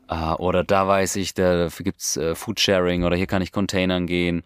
Uh, 0.09 0.35
oder 0.37 0.63
da 0.63 0.87
weiß 0.87 1.17
ich, 1.17 1.33
da, 1.33 1.57
dafür 1.57 1.83
gibt's 1.83 2.15
äh, 2.15 2.33
Foodsharing 2.33 3.03
oder 3.03 3.17
hier 3.17 3.27
kann 3.27 3.41
ich 3.41 3.51
Containern 3.51 4.07
gehen. 4.07 4.43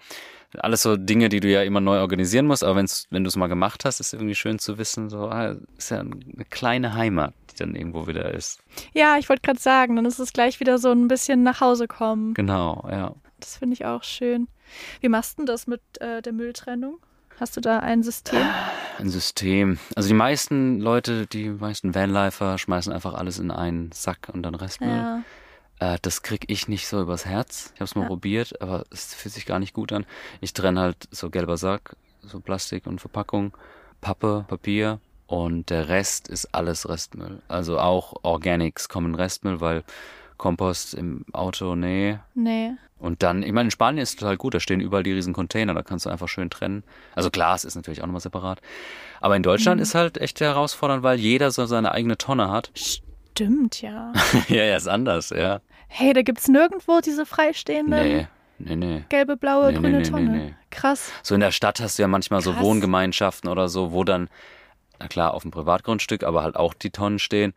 Alles 0.58 0.82
so 0.82 0.98
Dinge, 0.98 1.30
die 1.30 1.40
du 1.40 1.50
ja 1.50 1.64
immer 1.64 1.80
neu 1.80 2.00
organisieren 2.00 2.46
musst, 2.46 2.64
aber 2.64 2.76
wenn's, 2.76 3.08
wenn 3.10 3.24
du 3.24 3.30
es 3.30 3.36
mal 3.36 3.48
gemacht 3.48 3.86
hast, 3.86 4.00
ist 4.00 4.14
irgendwie 4.14 4.36
schön 4.36 4.60
zu 4.60 4.78
wissen, 4.78 5.10
so, 5.10 5.30
ah, 5.30 5.56
ist 5.78 5.92
ja 5.92 6.00
eine 6.00 6.46
kleine 6.50 6.94
Heimat 6.94 7.34
die 7.52 7.58
dann 7.58 7.76
irgendwo 7.76 8.08
wieder 8.08 8.34
ist. 8.34 8.60
Ja, 8.94 9.18
ich 9.18 9.30
wollte 9.30 9.42
gerade 9.42 9.60
sagen, 9.60 9.96
dann 9.96 10.06
ist 10.06 10.20
es 10.20 10.34
gleich 10.34 10.60
wieder 10.60 10.78
so 10.78 10.92
ein 10.92 11.08
bisschen 11.08 11.44
nach 11.44 11.62
Hause 11.62 11.88
kommen. 11.88 12.34
Genau, 12.34 12.88
ja. 12.90 13.14
Das 13.40 13.58
finde 13.58 13.74
ich 13.74 13.86
auch 13.86 14.04
schön. 14.04 14.48
Wie 15.02 15.10
machst 15.10 15.40
du 15.40 15.46
das 15.46 15.68
mit 15.68 15.82
äh, 16.00 16.22
der 16.22 16.34
Mülltrennung? 16.34 17.00
Hast 17.40 17.58
du 17.58 17.62
da 17.62 17.80
ein 17.80 18.04
System? 18.04 18.46
Ein 19.00 19.10
System. 19.10 19.80
Also 19.96 20.10
die 20.10 20.16
meisten 20.16 20.80
Leute, 20.80 21.26
die 21.26 21.50
meisten 21.50 21.96
Vanlifer 21.96 22.58
schmeißen 22.58 22.94
einfach 22.94 23.16
alles 23.16 23.40
in 23.40 23.50
einen 23.50 23.92
Sack 23.92 24.30
und 24.32 24.44
dann 24.44 24.54
Restmüll. 24.54 24.90
Ja. 24.90 25.24
Äh, 25.82 25.98
das 26.02 26.22
krieg 26.22 26.46
ich 26.48 26.67
nicht 26.67 26.88
so 26.88 27.02
übers 27.02 27.26
Herz. 27.26 27.72
Ich 27.74 27.82
habe 27.82 27.86
es 27.86 27.96
mal 27.96 28.04
ja. 28.04 28.08
probiert, 28.08 28.62
aber 28.62 28.86
es 28.91 29.13
fühlt 29.13 29.34
sich 29.34 29.46
gar 29.46 29.60
nicht 29.60 29.74
gut 29.74 29.91
an. 29.91 30.06
Ich 30.39 30.54
trenne 30.54 30.80
halt 30.80 31.10
so 31.12 31.30
gelber 31.30 31.58
Sack, 31.58 31.96
so 32.22 32.39
Plastik 32.39 32.86
und 32.86 33.02
Verpackung, 33.02 33.58
Pappe, 34.00 34.46
Papier 34.48 35.00
und 35.26 35.70
der 35.70 35.89
Rest 35.89 36.28
ist 36.28 36.54
alles 36.54 36.88
Restmüll. 36.88 37.41
Also 37.48 37.80
auch 37.80 38.13
Organics 38.22 38.89
kommen 38.89 39.15
Restmüll, 39.15 39.60
weil 39.60 39.84
Kompost 40.38 40.94
im 40.94 41.26
Auto, 41.34 41.76
nee. 41.76 42.20
Nee. 42.36 42.72
Und 43.00 43.24
dann, 43.24 43.41
ich 43.41 43.52
meine, 43.52 43.67
in 43.67 43.72
Spanien 43.72 44.04
ist 44.04 44.12
es 44.12 44.15
total 44.17 44.38
gut, 44.38 44.54
da 44.54 44.60
stehen 44.60 44.80
überall 44.80 45.02
die 45.02 45.12
riesen 45.12 45.34
Container, 45.34 45.74
da 45.74 45.82
kannst 45.82 46.06
du 46.06 46.12
einfach 46.12 46.28
schön 46.28 46.52
trennen. 46.52 46.84
Also 47.15 47.32
Glas 47.32 47.63
ist 47.63 47.76
natürlich 47.76 48.04
auch 48.04 48.06
nochmal 48.06 48.22
separat. 48.22 48.62
Aber 49.20 49.36
in 49.36 49.41
Deutschland 49.41 49.80
mhm. 49.80 49.84
ist 49.84 49.96
halt 49.96 50.20
echt 50.20 50.39
herausfordernd, 50.41 51.02
weil 51.02 51.20
jeder 51.20 51.50
so 51.50 51.65
seine 51.65 51.91
eigene 51.91 52.20
Tonne 52.20 52.52
hat. 52.52 52.72
Stimmt, 53.42 53.82
ja. 53.82 54.14
ja, 54.48 54.64
ja, 54.64 54.76
ist 54.78 54.88
anders, 54.88 55.30
ja. 55.32 55.62
Hey, 55.88 56.14
da 56.14 56.22
gibt's 56.22 56.48
nirgendwo 56.48 57.02
diese 57.02 57.26
freistehenden. 57.26 58.04
Nee. 58.04 58.28
Nee, 58.60 58.76
nee. 58.76 59.06
Gelbe, 59.10 59.38
blaue, 59.38 59.72
nee, 59.72 59.80
grüne 59.80 59.98
nee, 59.98 60.04
Tonne. 60.04 60.56
Krass. 60.70 61.12
So 61.24 61.34
in 61.34 61.42
der 61.42 61.52
Stadt 61.52 61.80
hast 61.80 61.98
du 61.98 62.04
ja 62.04 62.08
manchmal 62.08 62.42
Krass. 62.42 62.56
so 62.56 62.60
Wohngemeinschaften 62.62 63.50
oder 63.50 63.70
so, 63.70 63.92
wo 63.92 64.04
dann 64.04 64.30
na 65.02 65.08
klar, 65.08 65.34
auf 65.34 65.42
dem 65.42 65.52
Privatgrundstück, 65.52 66.24
aber 66.24 66.44
halt 66.44 66.56
auch 66.56 66.74
die 66.74 66.92
Tonnen 66.92 67.20
stehen. 67.20 67.54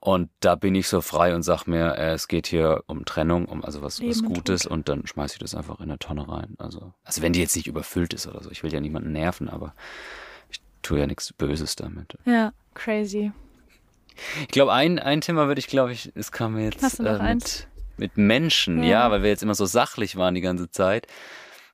Und 0.00 0.30
da 0.40 0.54
bin 0.54 0.74
ich 0.74 0.88
so 0.88 1.00
frei 1.00 1.34
und 1.34 1.42
sag 1.42 1.66
mir, 1.66 1.96
äh, 1.96 2.12
es 2.12 2.28
geht 2.28 2.46
hier 2.46 2.84
um 2.86 3.04
Trennung, 3.04 3.46
um 3.46 3.64
also 3.64 3.82
was, 3.82 4.00
was 4.02 4.22
Gutes 4.22 4.66
und, 4.66 4.72
und 4.72 4.88
dann 4.88 5.06
schmeiß 5.06 5.32
ich 5.32 5.38
das 5.38 5.54
einfach 5.54 5.78
in 5.78 5.84
eine 5.84 5.98
Tonne 5.98 6.28
rein. 6.28 6.54
Also, 6.58 6.92
also 7.04 7.22
wenn 7.22 7.32
die 7.32 7.40
jetzt 7.40 7.56
nicht 7.56 7.66
überfüllt 7.66 8.14
ist 8.14 8.26
oder 8.26 8.42
so, 8.42 8.50
ich 8.50 8.62
will 8.62 8.72
ja 8.72 8.80
niemanden 8.80 9.12
nerven, 9.12 9.48
aber 9.48 9.74
ich 10.50 10.60
tue 10.82 11.00
ja 11.00 11.06
nichts 11.06 11.32
Böses 11.32 11.74
damit. 11.74 12.16
Ja, 12.26 12.52
crazy. 12.74 13.32
Ich 14.42 14.48
glaube, 14.48 14.72
ein, 14.72 14.98
ein 14.98 15.20
Thema 15.20 15.46
würde 15.46 15.58
ich, 15.58 15.66
glaube 15.66 15.92
ich, 15.92 16.12
es 16.14 16.32
kam 16.32 16.58
jetzt 16.58 16.82
Hast 16.82 16.98
du 16.98 17.02
noch 17.04 17.20
äh, 17.20 17.34
mit, 17.34 17.68
mit 17.96 18.16
Menschen, 18.16 18.82
ja. 18.82 18.90
ja, 18.90 19.10
weil 19.10 19.22
wir 19.22 19.30
jetzt 19.30 19.42
immer 19.42 19.54
so 19.54 19.66
sachlich 19.66 20.16
waren 20.16 20.34
die 20.34 20.40
ganze 20.40 20.70
Zeit. 20.70 21.06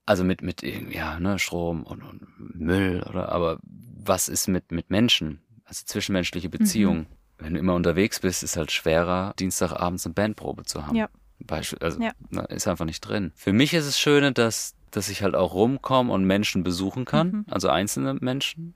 Also 0.07 0.25
mit, 0.25 0.43
mit, 0.43 0.63
ja, 0.63 1.19
ne, 1.19 1.39
Strom 1.39 1.83
und, 1.85 2.03
und 2.03 2.27
Müll 2.39 3.03
oder, 3.09 3.31
aber 3.31 3.59
was 3.63 4.29
ist 4.29 4.49
mit, 4.49 4.71
mit 4.71 4.91
Menschen? 4.91 5.41
Also 5.65 5.83
zwischenmenschliche 5.87 6.51
Beziehungen. 6.51 7.01
Mhm. 7.01 7.07
Wenn 7.39 7.55
du 7.55 7.61
immer 7.61 7.75
unterwegs 7.75 8.21
bist, 8.21 8.43
ist 8.43 8.57
halt 8.57 8.71
schwerer, 8.71 9.35
Dienstagabends 9.39 10.07
eine 10.07 10.15
Bandprobe 10.15 10.65
zu 10.65 10.87
haben. 10.87 10.97
Ja. 10.97 11.09
Beispiel, 11.41 11.79
also 11.81 12.01
ja. 12.01 12.13
na, 12.31 12.45
ist 12.45 12.69
einfach 12.69 12.85
nicht 12.85 13.01
drin. 13.01 13.33
Für 13.35 13.53
mich 13.53 13.75
ist 13.75 13.87
es 13.87 13.99
schön, 13.99 14.33
dass, 14.35 14.75
dass 14.91 15.09
ich 15.09 15.23
halt 15.23 15.35
auch 15.35 15.55
rumkomme 15.55 16.13
und 16.13 16.25
Menschen 16.25 16.63
besuchen 16.63 17.05
kann, 17.05 17.29
mhm. 17.29 17.45
also 17.51 17.69
einzelne 17.69 18.15
Menschen. 18.15 18.75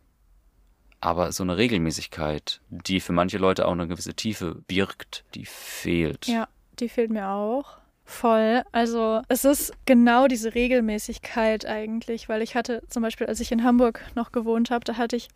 Aber 1.01 1.31
so 1.33 1.45
eine 1.45 1.57
Regelmäßigkeit, 1.57 2.61
die 2.71 3.01
für 3.01 3.13
manche 3.13 3.39
Leute 3.39 3.67
auch 3.67 3.73
eine 3.73 3.87
gewisse 3.87 4.15
Tiefe 4.15 4.57
birgt, 4.67 5.25
die 5.35 5.47
fehlt. 5.47 6.27
Ja, 6.27 6.49
die 6.81 6.89
fehlt 6.89 7.11
mir 7.11 7.29
auch. 7.29 7.79
Voll. 8.05 8.63
Also 8.73 9.21
es 9.29 9.45
ist 9.45 9.73
genau 9.85 10.29
diese 10.29 10.55
Regelmäßigkeit 10.55 11.67
eigentlich, 11.67 12.29
weil 12.29 12.41
ich 12.41 12.57
hatte 12.57 12.83
zum 12.89 13.03
Beispiel, 13.03 13.27
als 13.27 13.39
ich 13.39 13.53
in 13.53 13.63
Hamburg 13.63 14.01
noch 14.15 14.33
gewohnt 14.33 14.71
habe, 14.71 14.85
da 14.85 14.97
hatte 14.97 15.15
ich 15.15 15.29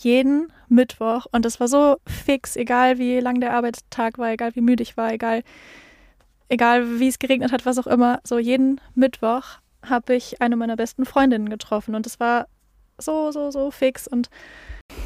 jeden 0.00 0.52
Mittwoch 0.68 1.26
und 1.30 1.44
das 1.44 1.60
war 1.60 1.68
so 1.68 1.96
fix, 2.06 2.56
egal 2.56 2.98
wie 2.98 3.20
lang 3.20 3.40
der 3.40 3.52
Arbeitstag 3.52 4.18
war, 4.18 4.32
egal 4.32 4.54
wie 4.56 4.60
müde 4.60 4.82
ich 4.82 4.96
war, 4.96 5.12
egal, 5.12 5.44
egal 6.48 6.98
wie 6.98 7.08
es 7.08 7.18
geregnet 7.18 7.52
hat, 7.52 7.64
was 7.64 7.78
auch 7.78 7.86
immer, 7.86 8.20
so 8.24 8.38
jeden 8.38 8.80
Mittwoch 8.94 9.58
habe 9.82 10.14
ich 10.14 10.40
eine 10.40 10.56
meiner 10.56 10.76
besten 10.76 11.04
Freundinnen 11.04 11.48
getroffen 11.48 11.94
und 11.94 12.06
es 12.06 12.18
war 12.18 12.48
so, 12.98 13.30
so, 13.30 13.50
so 13.50 13.70
fix 13.70 14.06
und 14.06 14.30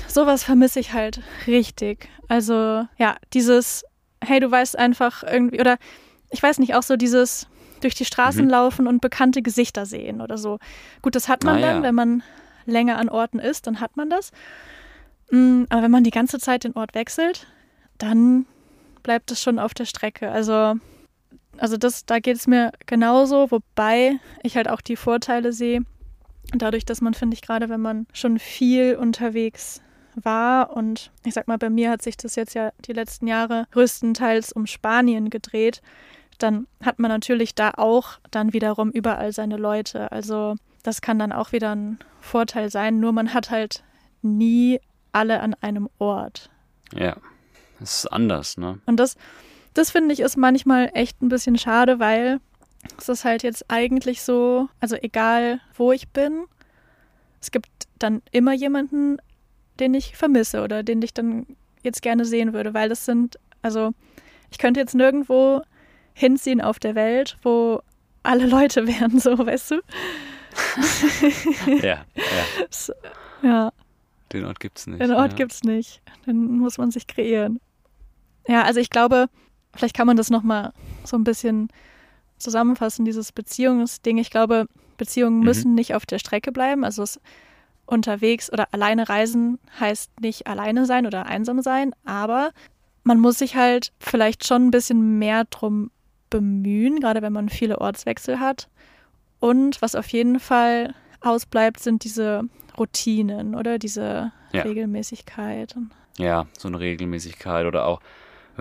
sowas 0.07 0.45
vermisse 0.45 0.81
ich 0.81 0.93
halt 0.93 1.21
richtig. 1.47 2.09
Also 2.29 2.87
ja, 2.99 3.17
dieses, 3.33 3.85
hey, 4.23 4.41
du 4.41 4.51
weißt 4.51 4.79
einfach 4.79 5.23
irgendwie, 5.23 5.61
oder 5.61 5.79
ich 6.31 6.43
weiß 6.43 6.59
nicht, 6.59 6.75
auch 6.75 6.83
so 6.83 6.97
dieses 6.97 7.47
durch 7.81 7.95
die 7.95 8.05
Straßen 8.05 8.45
mhm. 8.45 8.51
laufen 8.51 8.87
und 8.87 9.01
bekannte 9.01 9.43
Gesichter 9.43 9.87
sehen 9.87 10.21
oder 10.21 10.37
so. 10.37 10.59
Gut, 11.03 11.15
das 11.15 11.29
hat 11.29 11.45
man 11.45 11.59
ah, 11.59 11.61
dann, 11.61 11.77
ja. 11.77 11.83
wenn 11.83 11.95
man 11.95 12.23
länger 12.67 12.99
an 12.99 13.09
Orten 13.09 13.39
ist, 13.39 13.67
dann 13.67 13.81
hat 13.81 13.97
man 13.97 14.11
das. 14.11 14.33
Mm, 15.31 15.65
aber 15.69 15.83
wenn 15.83 15.91
man 15.91 16.05
die 16.05 16.11
ganze 16.11 16.39
Zeit 16.39 16.65
den 16.65 16.75
Ort 16.75 16.95
wechselt, 16.95 17.47
dann 17.99 18.47
bleibt 19.03 19.31
es 19.31 19.43
schon 19.43 19.59
auf 19.59 19.75
der 19.75 19.85
Strecke. 19.85 20.31
Also, 20.31 20.75
also 21.57 21.77
das, 21.77 22.05
da 22.05 22.19
geht 22.19 22.37
es 22.37 22.47
mir 22.47 22.73
genauso, 22.87 23.51
wobei 23.51 24.19
ich 24.43 24.57
halt 24.57 24.69
auch 24.69 24.81
die 24.81 24.97
Vorteile 24.97 25.53
sehe. 25.53 25.83
Dadurch, 26.55 26.85
dass 26.85 27.01
man, 27.01 27.15
finde 27.15 27.35
ich, 27.35 27.43
gerade 27.43 27.69
wenn 27.69 27.81
man 27.81 28.07
schon 28.13 28.39
viel 28.39 28.97
unterwegs 28.97 29.83
war 30.15 30.75
und 30.75 31.11
ich 31.25 31.35
sag 31.35 31.47
mal, 31.49 31.59
bei 31.59 31.71
mir 31.71 31.91
hat 31.91 32.03
sich 32.03 32.17
das 32.17 32.37
jetzt 32.37 32.55
ja 32.55 32.73
die 32.87 32.93
letzten 32.93 33.27
Jahre 33.27 33.67
größtenteils 33.71 34.53
um 34.53 34.67
Spanien 34.67 35.31
gedreht, 35.31 35.83
dann 36.39 36.67
hat 36.83 36.99
man 36.99 37.11
natürlich 37.11 37.55
da 37.55 37.73
auch 37.77 38.19
dann 38.31 38.53
wiederum 38.53 38.91
überall 38.91 39.33
seine 39.33 39.57
Leute. 39.57 40.11
Also 40.13 40.55
das 40.83 41.01
kann 41.01 41.19
dann 41.19 41.33
auch 41.33 41.53
wieder 41.53 41.75
ein 41.75 41.99
Vorteil 42.21 42.71
sein, 42.71 43.01
nur 43.01 43.13
man 43.13 43.35
hat 43.35 43.51
halt 43.51 43.85
nie 44.23 44.81
alle 45.13 45.41
an 45.41 45.55
einem 45.55 45.89
Ort. 45.99 46.51
Ja, 46.95 47.17
das 47.81 48.05
ist 48.05 48.07
anders, 48.07 48.57
ne? 48.57 48.81
Und 48.87 48.99
das, 48.99 49.17
das 49.75 49.91
finde 49.91 50.15
ich 50.15 50.21
ist 50.21 50.37
manchmal 50.37 50.91
echt 50.95 51.21
ein 51.23 51.29
bisschen 51.29 51.59
schade, 51.59 51.99
weil 51.99 52.41
es 52.97 53.09
ist 53.09 53.25
halt 53.25 53.43
jetzt 53.43 53.65
eigentlich 53.69 54.23
so, 54.23 54.69
also 54.81 54.97
egal 54.97 55.61
wo 55.77 55.93
ich 55.93 56.09
bin, 56.09 56.47
es 57.41 57.51
gibt 57.51 57.69
dann 57.99 58.23
immer 58.33 58.53
jemanden, 58.53 59.19
den 59.79 59.95
ich 59.95 60.17
vermisse 60.17 60.63
oder 60.63 60.83
den 60.83 61.03
ich 61.03 61.15
dann 61.15 61.47
jetzt 61.83 62.03
gerne 62.03 62.25
sehen 62.25 62.53
würde, 62.53 62.75
weil 62.75 62.89
das 62.89 63.05
sind, 63.05 63.39
also 63.63 63.93
ich 64.51 64.59
könnte 64.59 64.81
jetzt 64.81 64.95
nirgendwo 64.95 65.63
hinziehen 66.15 66.61
auf 66.61 66.79
der 66.79 66.95
Welt, 66.95 67.37
wo 67.43 67.81
alle 68.23 68.47
Leute 68.47 68.87
wären, 68.87 69.19
so, 69.19 69.39
weißt 69.39 69.73
du? 69.73 69.81
ja, 71.83 71.83
ja. 71.83 72.05
So, 72.71 72.93
ja. 73.43 73.73
Den 74.33 74.45
Ort 74.45 74.61
gibt's 74.61 74.87
nicht. 74.87 75.01
Den 75.01 75.13
Ort 75.13 75.33
ja. 75.33 75.37
gibt's 75.37 75.63
nicht. 75.63 76.03
Den 76.27 76.59
muss 76.59 76.77
man 76.77 76.91
sich 76.91 77.07
kreieren. 77.07 77.61
Ja, 78.47 78.63
also 78.63 78.81
ich 78.81 78.91
glaube, 78.91 79.29
vielleicht 79.75 79.97
kann 79.97 80.07
man 80.07 80.17
das 80.17 80.31
nochmal 80.31 80.73
so 81.05 81.17
ein 81.17 81.25
bisschen 81.25 81.69
zusammenfassen, 82.39 83.05
dieses 83.05 83.33
Beziehungsding. 83.33 84.19
Ich 84.19 84.31
glaube, 84.31 84.67
Beziehungen 84.97 85.39
mhm. 85.39 85.45
müssen 85.45 85.75
nicht 85.75 85.95
auf 85.95 86.07
der 86.07 86.19
Strecke 86.19 86.53
bleiben. 86.53 86.85
Also 86.85 87.03
es 87.03 87.21
unterwegs 87.87 88.53
oder 88.53 88.69
alleine 88.73 89.09
reisen 89.09 89.59
heißt 89.81 90.21
nicht 90.21 90.47
alleine 90.47 90.85
sein 90.85 91.07
oder 91.07 91.27
einsam 91.27 91.63
sein, 91.63 91.95
aber 92.05 92.51
man 93.03 93.19
muss 93.19 93.39
sich 93.39 93.57
halt 93.57 93.93
vielleicht 93.99 94.47
schon 94.47 94.67
ein 94.67 94.71
bisschen 94.71 95.19
mehr 95.19 95.45
drum 95.45 95.91
bemühen, 96.29 97.01
gerade 97.01 97.23
wenn 97.23 97.33
man 97.33 97.49
viele 97.49 97.81
Ortswechsel 97.81 98.39
hat. 98.39 98.69
Und 99.41 99.81
was 99.81 99.95
auf 99.95 100.09
jeden 100.09 100.41
Fall 100.41 100.95
ausbleibt, 101.21 101.81
sind 101.81 102.05
diese 102.05 102.43
Routinen 102.77 103.55
oder 103.55 103.79
diese 103.79 104.33
ja. 104.53 104.63
Regelmäßigkeit. 104.63 105.75
Ja, 106.19 106.47
so 106.59 106.69
eine 106.69 106.81
Regelmäßigkeit 106.81 107.67
oder 107.67 107.87
auch, 107.87 108.01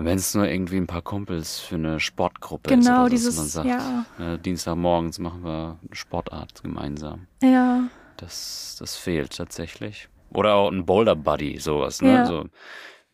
wenn 0.04 0.16
es 0.16 0.34
nur 0.34 0.46
irgendwie 0.46 0.76
ein 0.76 0.86
paar 0.86 1.02
Kumpels 1.02 1.58
für 1.58 1.74
eine 1.74 1.98
Sportgruppe 1.98 2.68
genau, 2.68 2.80
ist. 2.80 2.86
Genau, 2.86 3.08
dieses, 3.08 3.36
man 3.36 3.46
sagt, 3.46 3.68
ja. 3.68 4.04
äh, 4.18 4.38
Dienstagmorgens 4.38 5.18
machen 5.18 5.42
wir 5.42 5.78
eine 5.82 5.94
Sportart 5.94 6.62
gemeinsam. 6.62 7.26
Ja. 7.42 7.88
Das, 8.16 8.76
das 8.78 8.96
fehlt 8.96 9.36
tatsächlich. 9.36 10.08
Oder 10.30 10.54
auch 10.54 10.70
ein 10.70 10.86
Boulder 10.86 11.16
Buddy, 11.16 11.58
sowas, 11.58 12.00
ne? 12.00 12.12
Ja. 12.12 12.26
So, 12.26 12.44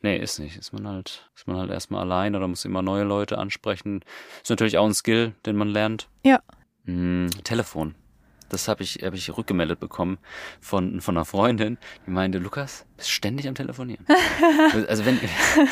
nee, 0.03 0.19
ist 0.19 0.39
nicht. 0.39 0.57
Ist 0.59 0.73
man 0.73 0.87
halt, 0.87 1.31
ist 1.35 1.47
man 1.47 1.57
halt 1.57 1.71
erstmal 1.71 2.03
allein 2.03 2.37
oder 2.37 2.49
muss 2.49 2.65
immer 2.65 2.83
neue 2.83 3.05
Leute 3.05 3.39
ansprechen. 3.39 4.01
Ist 4.43 4.51
natürlich 4.51 4.77
auch 4.77 4.87
ein 4.87 4.95
Skill, 4.95 5.33
den 5.47 5.57
man 5.57 5.69
lernt. 5.69 6.09
Ja. 6.23 6.41
Hm, 6.85 7.31
Telefon. 7.45 7.95
Das 8.55 8.69
habe 8.69 8.83
ich, 8.83 9.01
hab 9.03 9.15
ich 9.15 9.37
rückgemeldet 9.37 9.81
bekommen 9.81 10.19
von, 10.61 11.01
von 11.01 11.17
einer 11.17 11.25
Freundin, 11.25 11.77
die 12.07 12.11
meinte, 12.11 12.39
Lukas, 12.39 12.87
bist 12.97 13.11
ständig 13.11 13.49
am 13.49 13.55
Telefonieren. 13.55 14.07
also 14.89 15.05
wenn, 15.05 15.19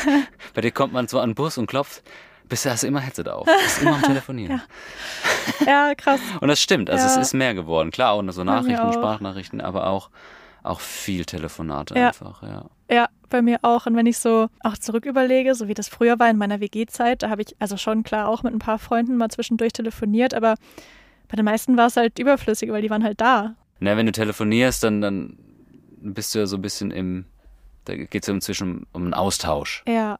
bei 0.55 0.61
dir 0.61 0.73
kommt 0.73 0.93
man 0.93 1.09
zwar 1.09 1.23
an 1.23 1.31
den 1.31 1.35
Bus 1.37 1.59
und 1.59 1.67
klopft, 1.67 2.03
bist 2.49 2.65
du 2.65 2.71
hast 2.71 2.83
du 2.83 2.89
immer 2.89 3.01
Headset 3.01 3.29
auf, 3.29 3.47
bist 3.47 3.81
immer 3.81 3.95
am 3.95 4.03
Telefonieren. 4.03 4.61
Ja, 5.61 5.89
ja 5.89 5.95
krass. 5.95 6.21
Und 6.41 6.49
das 6.49 6.61
stimmt, 6.61 6.91
also 6.91 7.07
Ja. 7.07 7.13
es 7.13 7.29
ist 7.29 7.35
mehr 7.35 7.55
geworden. 7.55 7.91
Klar, 7.91 8.13
auch 8.13 8.23
so 8.31 8.45
Nachrichten. 8.45 8.93
Sprachnachrichten, 8.93 9.61
aber 9.61 9.87
auch, 9.87 10.11
auch 10.63 10.81
viel 10.81 11.25
Telefonate 11.25 11.99
Ja. 11.99 12.09
einfach, 12.09 12.43
ja. 12.43 12.67
Ja, 12.91 13.09
bei 13.29 13.43
mir 13.43 13.59
auch. 13.63 13.87
Und 13.87 13.97
wenn 13.97 14.07
ich 14.07 14.19
so 14.19 14.49
auch 14.61 14.77
zurück 14.77 15.07
überlege, 15.07 15.55
so 15.55 15.67
wie 15.67 15.75
das 15.75 15.89
früher 15.89 16.19
war 16.19 16.29
in 16.31 16.37
meiner 16.37 16.61
WG-Zeit, 16.61 17.23
da 17.23 17.31
habe 17.31 17.43
ich 17.43 17.57
also 17.59 17.77
schon 17.77 18.03
klar 18.03 18.29
auch 18.29 18.43
mit 18.43 18.53
ein 18.53 18.59
paar 18.59 18.79
Freunden 18.79 19.17
mal 19.17 19.31
zwischendurch 19.31 19.73
telefoniert, 19.73 20.35
aber 20.35 20.55
bei 21.33 21.37
den 21.37 21.47
meisten 21.47 21.79
war 21.79 21.87
es 21.87 21.97
halt 21.97 22.19
überflüssig, 22.19 22.71
weil 22.71 22.83
die 22.83 22.91
waren 22.91 23.03
halt 23.03 23.19
da. 23.23 23.55
Na, 23.81 23.97
wenn 23.97 24.05
du 24.05 24.13
telefonierst, 24.13 24.85
dann, 24.85 25.01
dann 25.01 25.39
bist 26.03 26.35
du 26.35 26.41
ja 26.41 26.47
so 26.47 26.57
ein 26.57 26.63
bisschen 26.63 26.91
im, 26.91 27.25
da 27.87 27.97
geht 27.97 28.23
es 28.23 28.27
ja 28.27 28.35
inzwischen 28.35 28.87
um 28.93 29.05
einen 29.05 29.15
Austausch. 29.15 29.83
Ja, 29.89 30.19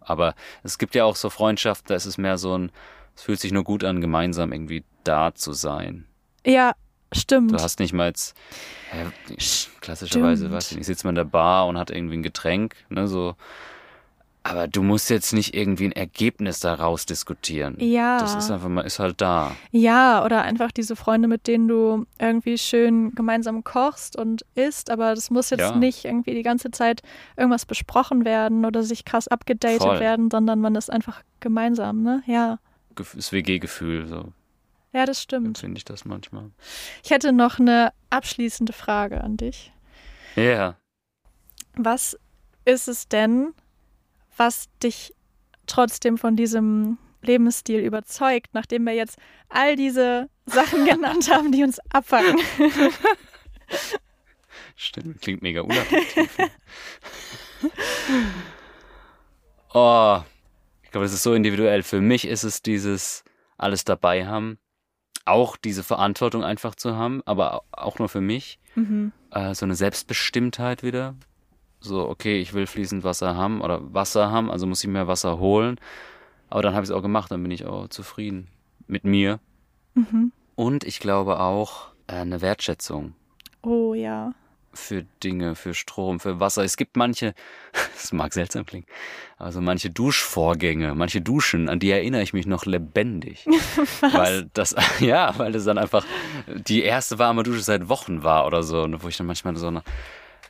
Aber 0.00 0.34
es 0.62 0.76
gibt 0.76 0.94
ja 0.94 1.04
auch 1.04 1.16
so 1.16 1.30
Freundschaften, 1.30 1.88
da 1.88 1.94
ist 1.94 2.04
es 2.04 2.18
mehr 2.18 2.36
so 2.36 2.58
ein, 2.58 2.70
es 3.16 3.22
fühlt 3.22 3.40
sich 3.40 3.52
nur 3.52 3.64
gut 3.64 3.84
an, 3.84 4.02
gemeinsam 4.02 4.52
irgendwie 4.52 4.84
da 5.02 5.34
zu 5.34 5.54
sein. 5.54 6.04
ja, 6.44 6.74
stimmt. 7.10 7.52
Du 7.52 7.56
hast 7.56 7.78
nicht 7.80 7.94
mal 7.94 8.08
jetzt, 8.08 8.36
ja, 8.92 9.10
klassischerweise, 9.80 10.52
weiß 10.52 10.72
ich 10.72 10.76
nicht, 10.76 10.86
sitzt 10.86 11.04
man 11.04 11.12
in 11.12 11.16
der 11.16 11.24
Bar 11.24 11.68
und 11.68 11.78
hat 11.78 11.90
irgendwie 11.90 12.18
ein 12.18 12.22
Getränk, 12.22 12.76
ne, 12.90 13.08
so. 13.08 13.34
Aber 14.46 14.68
du 14.68 14.82
musst 14.82 15.08
jetzt 15.08 15.32
nicht 15.32 15.54
irgendwie 15.54 15.86
ein 15.86 15.92
Ergebnis 15.92 16.60
daraus 16.60 17.06
diskutieren. 17.06 17.76
Ja. 17.80 18.18
Das 18.18 18.34
ist 18.34 18.50
einfach 18.50 18.68
mal, 18.68 18.82
ist 18.82 18.98
halt 18.98 19.22
da. 19.22 19.56
Ja, 19.70 20.22
oder 20.22 20.42
einfach 20.42 20.70
diese 20.70 20.96
Freunde, 20.96 21.28
mit 21.28 21.46
denen 21.46 21.66
du 21.66 22.04
irgendwie 22.18 22.58
schön 22.58 23.14
gemeinsam 23.14 23.64
kochst 23.64 24.16
und 24.16 24.44
isst, 24.54 24.90
aber 24.90 25.14
das 25.14 25.30
muss 25.30 25.48
jetzt 25.48 25.60
Ja. 25.60 25.74
nicht 25.74 26.04
irgendwie 26.04 26.34
die 26.34 26.42
ganze 26.42 26.70
Zeit 26.70 27.00
irgendwas 27.38 27.64
besprochen 27.64 28.26
werden 28.26 28.66
oder 28.66 28.82
sich 28.82 29.06
krass 29.06 29.28
abgedatet 29.28 29.80
Voll. 29.80 29.98
werden, 30.00 30.30
sondern 30.30 30.60
man 30.60 30.74
ist 30.74 30.92
einfach 30.92 31.22
gemeinsam, 31.40 32.02
ne? 32.02 32.22
Ja. 32.26 32.58
Das 32.96 33.32
WG-Gefühl, 33.32 34.06
so 34.08 34.32
Ja, 34.92 35.06
das 35.06 35.22
stimmt. 35.22 35.56
finde 35.56 35.78
ich 35.78 35.86
das 35.86 36.04
manchmal. 36.04 36.50
Ich 37.02 37.10
hätte 37.10 37.32
noch 37.32 37.58
eine 37.58 37.94
abschließende 38.10 38.74
Frage 38.74 39.24
an 39.24 39.38
dich. 39.38 39.72
Ja. 40.36 40.76
Was 41.76 42.18
ist 42.66 42.88
es 42.88 43.08
denn, 43.08 43.54
was 44.36 44.68
dich 44.82 45.14
trotzdem 45.66 46.18
von 46.18 46.36
diesem 46.36 46.98
Lebensstil 47.22 47.80
überzeugt, 47.80 48.50
nachdem 48.52 48.84
wir 48.84 48.94
jetzt 48.94 49.18
all 49.48 49.76
diese 49.76 50.28
Sachen 50.46 50.84
genannt 50.88 51.30
haben, 51.30 51.52
die 51.52 51.62
uns 51.62 51.80
abfangen? 51.90 52.38
Stimmt, 54.76 55.22
klingt 55.22 55.42
mega 55.42 55.62
unattraktiv. 55.62 56.36
oh, 59.72 60.20
ich 60.82 60.90
glaube, 60.90 61.04
das 61.04 61.12
ist 61.12 61.22
so 61.22 61.34
individuell. 61.34 61.82
Für 61.82 62.00
mich 62.00 62.26
ist 62.26 62.44
es 62.44 62.62
dieses 62.62 63.24
alles 63.56 63.84
dabei 63.84 64.26
haben, 64.26 64.58
auch 65.24 65.56
diese 65.56 65.82
Verantwortung 65.82 66.44
einfach 66.44 66.74
zu 66.74 66.96
haben, 66.96 67.22
aber 67.24 67.62
auch 67.70 67.98
nur 67.98 68.08
für 68.08 68.20
mich. 68.20 68.58
Mhm. 68.74 69.12
Äh, 69.30 69.54
so 69.54 69.64
eine 69.64 69.74
Selbstbestimmtheit 69.74 70.82
wieder. 70.82 71.14
So, 71.84 72.08
okay, 72.08 72.40
ich 72.40 72.54
will 72.54 72.66
fließend 72.66 73.04
Wasser 73.04 73.36
haben 73.36 73.60
oder 73.60 73.80
Wasser 73.92 74.30
haben, 74.30 74.50
also 74.50 74.66
muss 74.66 74.82
ich 74.82 74.88
mehr 74.88 75.06
Wasser 75.06 75.38
holen. 75.38 75.78
Aber 76.48 76.62
dann 76.62 76.72
habe 76.74 76.82
ich 76.84 76.90
es 76.90 76.96
auch 76.96 77.02
gemacht, 77.02 77.30
dann 77.30 77.42
bin 77.42 77.50
ich 77.52 77.66
auch 77.66 77.88
zufrieden 77.88 78.48
mit 78.86 79.04
mir. 79.04 79.38
Mhm. 79.94 80.32
Und 80.54 80.84
ich 80.84 80.98
glaube 80.98 81.40
auch 81.40 81.88
äh, 82.06 82.14
eine 82.14 82.40
Wertschätzung 82.40 83.14
Oh 83.60 83.92
ja. 83.92 84.32
für 84.72 85.04
Dinge, 85.22 85.54
für 85.56 85.74
Strom, 85.74 86.20
für 86.20 86.40
Wasser. 86.40 86.64
Es 86.64 86.76
gibt 86.78 86.96
manche, 86.96 87.34
das 87.94 88.12
mag 88.12 88.32
seltsam 88.32 88.64
klingen, 88.64 88.86
also 89.36 89.60
manche 89.60 89.90
Duschvorgänge, 89.90 90.94
manche 90.94 91.20
Duschen, 91.20 91.68
an 91.68 91.80
die 91.80 91.90
erinnere 91.90 92.22
ich 92.22 92.32
mich 92.32 92.46
noch 92.46 92.64
lebendig. 92.64 93.46
Weil 94.00 94.48
das, 94.54 94.74
ja, 95.00 95.34
weil 95.38 95.52
das 95.52 95.64
dann 95.64 95.76
einfach 95.76 96.06
die 96.46 96.82
erste 96.82 97.18
warme 97.18 97.42
Dusche 97.42 97.60
seit 97.60 97.88
Wochen 97.90 98.22
war 98.22 98.46
oder 98.46 98.62
so. 98.62 98.82
Und 98.82 99.02
wo 99.02 99.08
ich 99.08 99.18
dann 99.18 99.26
manchmal 99.26 99.54
so 99.56 99.66
eine, 99.68 99.82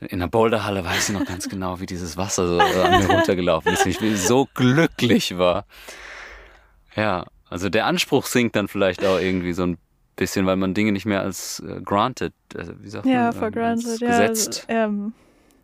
in 0.04 0.20
der 0.20 0.26
Boulderhalle 0.28 0.84
weiß 0.84 1.08
ich 1.08 1.14
noch 1.14 1.24
ganz 1.24 1.48
genau, 1.48 1.80
wie 1.80 1.86
dieses 1.86 2.16
Wasser 2.16 2.46
so 2.48 2.58
an 2.58 3.00
mir 3.00 3.10
runtergelaufen 3.10 3.72
ist. 3.72 3.86
Ich 3.86 3.98
so 4.20 4.48
glücklich 4.54 5.38
war. 5.38 5.64
Ja, 6.96 7.24
also 7.48 7.68
der 7.68 7.86
Anspruch 7.86 8.26
sinkt 8.26 8.56
dann 8.56 8.68
vielleicht 8.68 9.04
auch 9.04 9.18
irgendwie 9.18 9.52
so 9.52 9.64
ein 9.64 9.78
bisschen, 10.16 10.46
weil 10.46 10.56
man 10.56 10.74
Dinge 10.74 10.92
nicht 10.92 11.06
mehr 11.06 11.20
als 11.20 11.60
äh, 11.60 11.80
granted, 11.80 12.32
äh, 12.54 12.66
wie 12.80 12.88
sagt 12.88 13.06
Ja, 13.06 13.24
man, 13.24 13.32
for 13.32 13.46
ähm, 13.48 13.52
granted, 13.52 13.88
als 13.88 14.00
ja. 14.00 14.08
gesetzt, 14.08 14.66
Also, 14.68 14.80
ähm, 14.80 15.12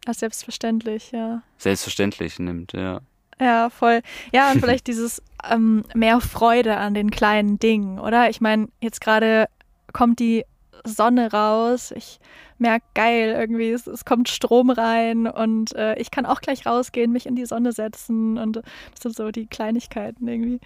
als 0.07 0.19
selbstverständlich, 0.21 1.13
ja. 1.13 1.43
selbstverständlich 1.59 2.39
nimmt, 2.39 2.73
ja. 2.73 3.01
Ja, 3.41 3.71
voll. 3.71 4.03
Ja, 4.33 4.51
und 4.51 4.61
vielleicht 4.61 4.87
dieses 4.87 5.23
ähm, 5.49 5.85
mehr 5.95 6.21
Freude 6.21 6.77
an 6.77 6.95
den 6.95 7.11
kleinen 7.11 7.59
Dingen, 7.59 7.99
oder? 7.99 8.29
Ich 8.29 8.41
meine, 8.41 8.69
jetzt 8.81 9.01
gerade 9.01 9.49
kommt 9.93 10.19
die 10.19 10.45
Sonne 10.85 11.33
raus. 11.33 11.93
Ich 11.95 12.21
merke, 12.59 12.87
geil, 12.95 13.35
irgendwie, 13.39 13.71
es, 13.71 13.87
es 13.87 14.05
kommt 14.05 14.29
Strom 14.29 14.71
rein 14.71 15.27
und 15.27 15.75
äh, 15.75 15.99
ich 15.99 16.11
kann 16.11 16.27
auch 16.27 16.41
gleich 16.41 16.67
rausgehen, 16.67 17.13
mich 17.13 17.27
in 17.27 17.37
die 17.37 17.47
Sonne 17.47 17.73
setzen 17.73 18.39
und 18.39 18.57
das 18.57 19.01
sind 19.01 19.17
so 19.17 19.31
die 19.31 19.47
Kleinigkeiten 19.47 20.29
irgendwie. 20.29 20.61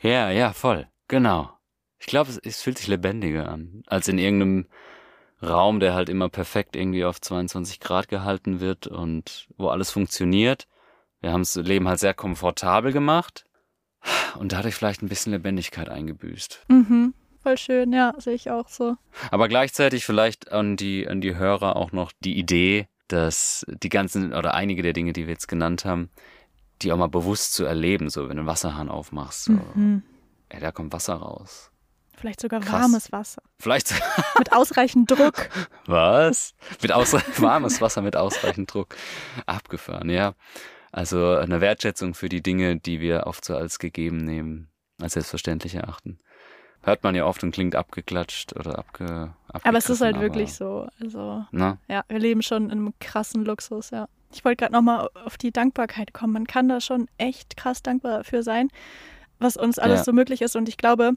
Ja, 0.00 0.30
ja, 0.30 0.52
voll. 0.52 0.88
Genau. 1.08 1.50
Ich 1.98 2.06
glaube, 2.06 2.30
es, 2.30 2.38
es 2.38 2.62
fühlt 2.62 2.78
sich 2.78 2.88
lebendiger 2.88 3.48
an, 3.48 3.82
als 3.86 4.08
in 4.08 4.18
irgendeinem 4.18 4.66
Raum, 5.42 5.80
der 5.80 5.94
halt 5.94 6.08
immer 6.08 6.28
perfekt 6.28 6.76
irgendwie 6.76 7.04
auf 7.04 7.20
22 7.20 7.80
Grad 7.80 8.08
gehalten 8.08 8.60
wird 8.60 8.86
und 8.86 9.48
wo 9.56 9.68
alles 9.68 9.90
funktioniert. 9.90 10.66
Wir 11.20 11.32
haben 11.32 11.42
das 11.42 11.56
Leben 11.56 11.88
halt 11.88 12.00
sehr 12.00 12.14
komfortabel 12.14 12.92
gemacht 12.92 13.44
und 14.38 14.52
dadurch 14.52 14.74
vielleicht 14.74 15.02
ein 15.02 15.08
bisschen 15.08 15.32
Lebendigkeit 15.32 15.88
eingebüßt. 15.88 16.66
Mhm. 16.68 17.14
Voll 17.46 17.58
schön, 17.58 17.92
ja, 17.92 18.12
sehe 18.18 18.34
ich 18.34 18.50
auch 18.50 18.66
so. 18.68 18.96
Aber 19.30 19.46
gleichzeitig 19.46 20.04
vielleicht 20.04 20.50
an 20.50 20.74
die, 20.76 21.06
an 21.06 21.20
die 21.20 21.36
Hörer 21.36 21.76
auch 21.76 21.92
noch 21.92 22.10
die 22.24 22.36
Idee, 22.36 22.88
dass 23.06 23.64
die 23.68 23.88
ganzen 23.88 24.32
oder 24.34 24.54
einige 24.54 24.82
der 24.82 24.92
Dinge, 24.92 25.12
die 25.12 25.28
wir 25.28 25.34
jetzt 25.34 25.46
genannt 25.46 25.84
haben, 25.84 26.10
die 26.82 26.90
auch 26.90 26.96
mal 26.96 27.06
bewusst 27.06 27.54
zu 27.54 27.64
erleben, 27.64 28.10
so 28.10 28.22
wenn 28.28 28.34
du 28.36 28.40
einen 28.40 28.46
Wasserhahn 28.48 28.88
aufmachst, 28.88 29.44
so, 29.44 29.52
Mhm. 29.52 30.02
ey, 30.48 30.58
da 30.58 30.72
kommt 30.72 30.92
Wasser 30.92 31.14
raus. 31.14 31.70
Vielleicht 32.16 32.40
sogar 32.40 32.58
Krass. 32.58 32.72
warmes 32.82 33.12
Wasser. 33.12 33.42
Vielleicht, 33.60 33.94
Mit 34.38 34.52
ausreichend 34.52 35.08
Druck. 35.08 35.48
was? 35.86 36.52
Mit 36.82 36.90
ausreichend, 36.90 37.40
warmes 37.40 37.80
Wasser 37.80 38.02
mit 38.02 38.16
ausreichend 38.16 38.74
Druck. 38.74 38.96
Abgefahren, 39.46 40.10
ja. 40.10 40.34
Also 40.90 41.36
eine 41.36 41.60
Wertschätzung 41.60 42.14
für 42.14 42.28
die 42.28 42.42
Dinge, 42.42 42.76
die 42.80 42.98
wir 42.98 43.28
oft 43.28 43.44
so 43.44 43.54
als 43.56 43.78
gegeben 43.78 44.16
nehmen, 44.16 44.68
als 45.00 45.12
selbstverständlich 45.12 45.76
erachten. 45.76 46.18
Hört 46.86 47.02
man 47.02 47.14
ja 47.16 47.24
oft 47.26 47.42
und 47.42 47.50
klingt 47.50 47.74
abgeklatscht 47.74 48.54
oder 48.56 48.78
abge, 48.78 49.32
Aber 49.64 49.76
es 49.76 49.90
ist 49.90 50.00
halt 50.00 50.14
abgegriffen, 50.14 50.38
wirklich 50.38 50.60
aber, 50.62 50.86
so. 50.98 51.04
Also, 51.04 51.44
Ne? 51.50 51.78
ja, 51.88 52.04
wir 52.08 52.20
leben 52.20 52.42
schon 52.42 52.66
in 52.66 52.70
einem 52.70 52.94
krassen 53.00 53.44
Luxus, 53.44 53.90
ja. 53.90 54.08
Ich 54.32 54.44
wollte 54.44 54.58
gerade 54.60 54.72
nochmal 54.72 55.08
auf 55.24 55.36
die 55.36 55.50
Dankbarkeit 55.50 56.12
kommen. 56.14 56.32
Man 56.32 56.46
kann 56.46 56.68
da 56.68 56.80
schon 56.80 57.08
echt 57.18 57.56
krass 57.56 57.82
dankbar 57.82 58.22
für 58.22 58.42
sein, 58.44 58.68
was 59.40 59.56
uns 59.56 59.78
alles 59.80 60.00
Ja. 60.00 60.04
so 60.04 60.12
möglich 60.12 60.42
ist. 60.42 60.54
Und 60.56 60.68
ich 60.68 60.76
glaube, 60.76 61.12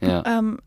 Ja. 0.00 0.22
Ähm, 0.26 0.58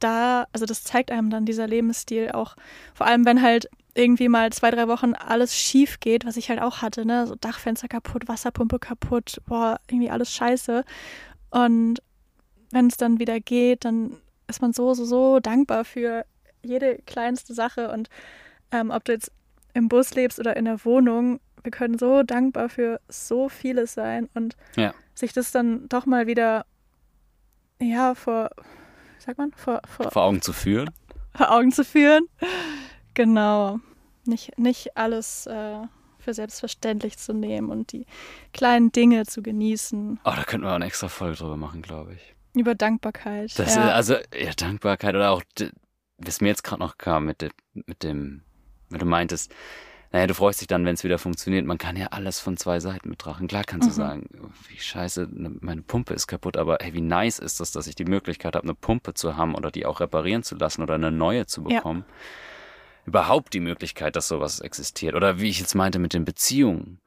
da, 0.00 0.46
also 0.52 0.66
das 0.66 0.82
zeigt 0.84 1.10
einem 1.10 1.30
dann 1.30 1.46
dieser 1.46 1.66
Lebensstil 1.66 2.32
auch, 2.32 2.56
vor 2.92 3.06
allem 3.06 3.24
wenn 3.24 3.40
halt 3.40 3.70
irgendwie 3.94 4.28
mal 4.28 4.52
zwei, 4.52 4.70
drei 4.70 4.88
Wochen 4.88 5.14
alles 5.14 5.56
schief 5.56 6.00
geht, 6.00 6.26
was 6.26 6.36
ich 6.36 6.50
halt 6.50 6.60
auch 6.60 6.82
hatte, 6.82 7.06
ne? 7.06 7.26
So 7.26 7.34
Dachfenster 7.36 7.88
kaputt, 7.88 8.28
Wasserpumpe 8.28 8.78
kaputt, 8.78 9.40
boah, 9.46 9.80
irgendwie 9.88 10.10
alles 10.10 10.30
scheiße. 10.34 10.84
Und 11.50 12.02
wenn 12.76 12.88
es 12.88 12.98
dann 12.98 13.18
wieder 13.18 13.40
geht, 13.40 13.86
dann 13.86 14.18
ist 14.48 14.60
man 14.60 14.74
so, 14.74 14.92
so, 14.92 15.06
so 15.06 15.40
dankbar 15.40 15.86
für 15.86 16.26
jede 16.62 16.98
kleinste 17.06 17.54
Sache. 17.54 17.90
Und 17.90 18.10
ähm, 18.70 18.90
ob 18.90 19.02
du 19.06 19.12
jetzt 19.12 19.32
im 19.72 19.88
Bus 19.88 20.12
lebst 20.14 20.38
oder 20.38 20.58
in 20.58 20.66
der 20.66 20.84
Wohnung, 20.84 21.40
wir 21.62 21.70
können 21.70 21.96
so 21.96 22.22
dankbar 22.22 22.68
für 22.68 23.00
so 23.08 23.48
vieles 23.48 23.94
sein 23.94 24.28
und 24.34 24.56
ja. 24.76 24.92
sich 25.14 25.32
das 25.32 25.52
dann 25.52 25.88
doch 25.88 26.04
mal 26.04 26.26
wieder, 26.26 26.66
ja, 27.80 28.14
vor, 28.14 28.50
wie 29.16 29.24
sagt 29.24 29.38
man, 29.38 29.52
vor, 29.52 29.80
vor, 29.88 30.10
vor 30.10 30.24
Augen 30.24 30.42
zu 30.42 30.52
führen. 30.52 30.90
Vor 31.34 31.50
Augen 31.50 31.72
zu 31.72 31.82
führen. 31.82 32.28
Genau. 33.14 33.80
Nicht, 34.26 34.58
nicht 34.58 34.98
alles 34.98 35.46
äh, 35.46 35.78
für 36.18 36.34
selbstverständlich 36.34 37.16
zu 37.16 37.32
nehmen 37.32 37.70
und 37.70 37.92
die 37.92 38.04
kleinen 38.52 38.92
Dinge 38.92 39.24
zu 39.24 39.42
genießen. 39.42 40.20
Oh, 40.24 40.32
da 40.36 40.44
könnten 40.44 40.66
wir 40.66 40.72
auch 40.72 40.76
eine 40.76 40.84
extra 40.84 41.08
Folge 41.08 41.38
drüber 41.38 41.56
machen, 41.56 41.80
glaube 41.80 42.12
ich. 42.12 42.35
Über 42.56 42.74
Dankbarkeit. 42.74 43.58
Das, 43.58 43.74
ja. 43.74 43.90
Also, 43.92 44.14
ja, 44.14 44.52
Dankbarkeit 44.56 45.14
oder 45.14 45.30
auch, 45.30 45.42
was 46.18 46.40
mir 46.40 46.48
jetzt 46.48 46.64
gerade 46.64 46.80
noch 46.80 46.98
kam 46.98 47.26
mit 47.26 47.42
dem, 47.42 47.50
mit 47.74 48.02
dem, 48.02 48.42
wenn 48.88 48.98
du 48.98 49.06
meintest, 49.06 49.54
naja, 50.12 50.26
du 50.26 50.34
freust 50.34 50.60
dich 50.60 50.68
dann, 50.68 50.84
wenn 50.84 50.94
es 50.94 51.04
wieder 51.04 51.18
funktioniert. 51.18 51.66
Man 51.66 51.78
kann 51.78 51.96
ja 51.96 52.06
alles 52.06 52.40
von 52.40 52.56
zwei 52.56 52.80
Seiten 52.80 53.10
betrachten. 53.10 53.48
Klar 53.48 53.64
kannst 53.64 53.86
mhm. 53.86 53.90
du 53.90 53.96
sagen, 53.96 54.50
wie 54.68 54.78
scheiße, 54.78 55.28
ne, 55.30 55.56
meine 55.60 55.82
Pumpe 55.82 56.14
ist 56.14 56.26
kaputt, 56.26 56.56
aber 56.56 56.78
hey, 56.80 56.94
wie 56.94 57.00
nice 57.00 57.38
ist 57.38 57.60
das, 57.60 57.72
dass 57.72 57.86
ich 57.86 57.94
die 57.96 58.04
Möglichkeit 58.04 58.56
habe, 58.56 58.64
eine 58.64 58.74
Pumpe 58.74 59.14
zu 59.14 59.36
haben 59.36 59.54
oder 59.54 59.70
die 59.70 59.84
auch 59.84 60.00
reparieren 60.00 60.42
zu 60.42 60.54
lassen 60.54 60.82
oder 60.82 60.94
eine 60.94 61.10
neue 61.10 61.46
zu 61.46 61.64
bekommen. 61.64 62.04
Ja 62.08 62.14
überhaupt 63.06 63.54
die 63.54 63.60
Möglichkeit, 63.60 64.16
dass 64.16 64.28
sowas 64.28 64.60
existiert. 64.60 65.14
Oder 65.14 65.40
wie 65.40 65.48
ich 65.48 65.60
jetzt 65.60 65.74
meinte 65.74 65.98
mit 65.98 66.12
den 66.12 66.24
Beziehungen. 66.24 66.98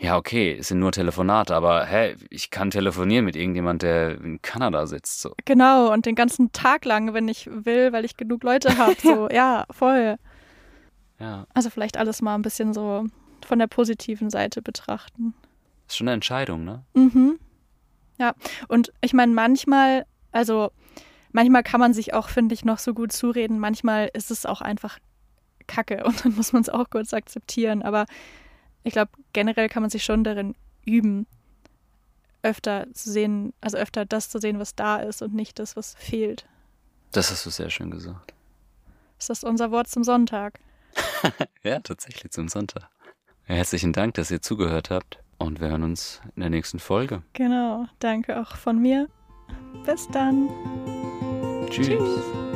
Ja, 0.00 0.16
okay, 0.16 0.56
es 0.58 0.68
sind 0.68 0.78
nur 0.78 0.92
Telefonate, 0.92 1.56
aber 1.56 1.84
hä, 1.84 2.14
ich 2.30 2.50
kann 2.50 2.70
telefonieren 2.70 3.24
mit 3.24 3.34
irgendjemand, 3.34 3.82
der 3.82 4.20
in 4.20 4.40
Kanada 4.40 4.86
sitzt. 4.86 5.20
So. 5.20 5.34
Genau, 5.44 5.92
und 5.92 6.06
den 6.06 6.14
ganzen 6.14 6.52
Tag 6.52 6.84
lang, 6.84 7.14
wenn 7.14 7.26
ich 7.26 7.48
will, 7.50 7.92
weil 7.92 8.04
ich 8.04 8.16
genug 8.16 8.44
Leute 8.44 8.78
habe. 8.78 8.94
So, 9.02 9.28
ja, 9.32 9.64
voll. 9.70 10.16
Ja. 11.18 11.46
Also 11.52 11.68
vielleicht 11.68 11.96
alles 11.96 12.22
mal 12.22 12.36
ein 12.36 12.42
bisschen 12.42 12.72
so 12.72 13.06
von 13.44 13.58
der 13.58 13.66
positiven 13.66 14.30
Seite 14.30 14.62
betrachten. 14.62 15.34
Ist 15.88 15.96
schon 15.96 16.06
eine 16.06 16.14
Entscheidung, 16.14 16.64
ne? 16.64 16.84
Mhm. 16.94 17.40
Ja, 18.18 18.34
und 18.68 18.92
ich 19.00 19.14
meine, 19.14 19.32
manchmal, 19.32 20.06
also 20.30 20.70
manchmal 21.32 21.64
kann 21.64 21.80
man 21.80 21.92
sich 21.92 22.14
auch, 22.14 22.28
finde 22.28 22.54
ich, 22.54 22.64
noch 22.64 22.78
so 22.78 22.94
gut 22.94 23.10
zureden. 23.10 23.58
Manchmal 23.58 24.10
ist 24.12 24.30
es 24.30 24.46
auch 24.46 24.60
einfach 24.60 24.98
kacke 25.66 26.04
und 26.06 26.24
dann 26.24 26.36
muss 26.36 26.52
man 26.52 26.62
es 26.62 26.68
auch 26.68 26.88
kurz 26.88 27.12
akzeptieren. 27.12 27.82
Aber 27.82 28.06
ich 28.84 28.92
glaube, 28.92 29.10
generell 29.32 29.68
kann 29.68 29.82
man 29.82 29.90
sich 29.90 30.04
schon 30.04 30.24
darin 30.24 30.54
üben, 30.84 31.26
öfter 32.42 32.86
zu 32.94 33.10
sehen, 33.10 33.52
also 33.60 33.76
öfter 33.76 34.04
das 34.04 34.30
zu 34.30 34.38
sehen, 34.38 34.58
was 34.58 34.74
da 34.74 34.98
ist 34.98 35.22
und 35.22 35.34
nicht 35.34 35.58
das, 35.58 35.76
was 35.76 35.94
fehlt. 35.94 36.46
Das 37.12 37.30
hast 37.30 37.44
du 37.46 37.50
sehr 37.50 37.70
schön 37.70 37.90
gesagt. 37.90 38.34
Ist 39.18 39.30
das 39.30 39.42
unser 39.42 39.70
Wort 39.70 39.88
zum 39.88 40.04
Sonntag? 40.04 40.60
ja, 41.62 41.80
tatsächlich 41.80 42.30
zum 42.32 42.48
Sonntag. 42.48 42.88
Herzlichen 43.44 43.92
Dank, 43.92 44.14
dass 44.14 44.30
ihr 44.30 44.42
zugehört 44.42 44.90
habt 44.90 45.18
und 45.38 45.60
wir 45.60 45.68
hören 45.68 45.82
uns 45.82 46.20
in 46.36 46.42
der 46.42 46.50
nächsten 46.50 46.78
Folge. 46.78 47.22
Genau, 47.32 47.86
danke 47.98 48.40
auch 48.40 48.56
von 48.56 48.78
mir. 48.78 49.08
Bis 49.84 50.06
dann. 50.08 50.48
Tschüss. 51.70 51.88
Tschüss. 51.88 52.47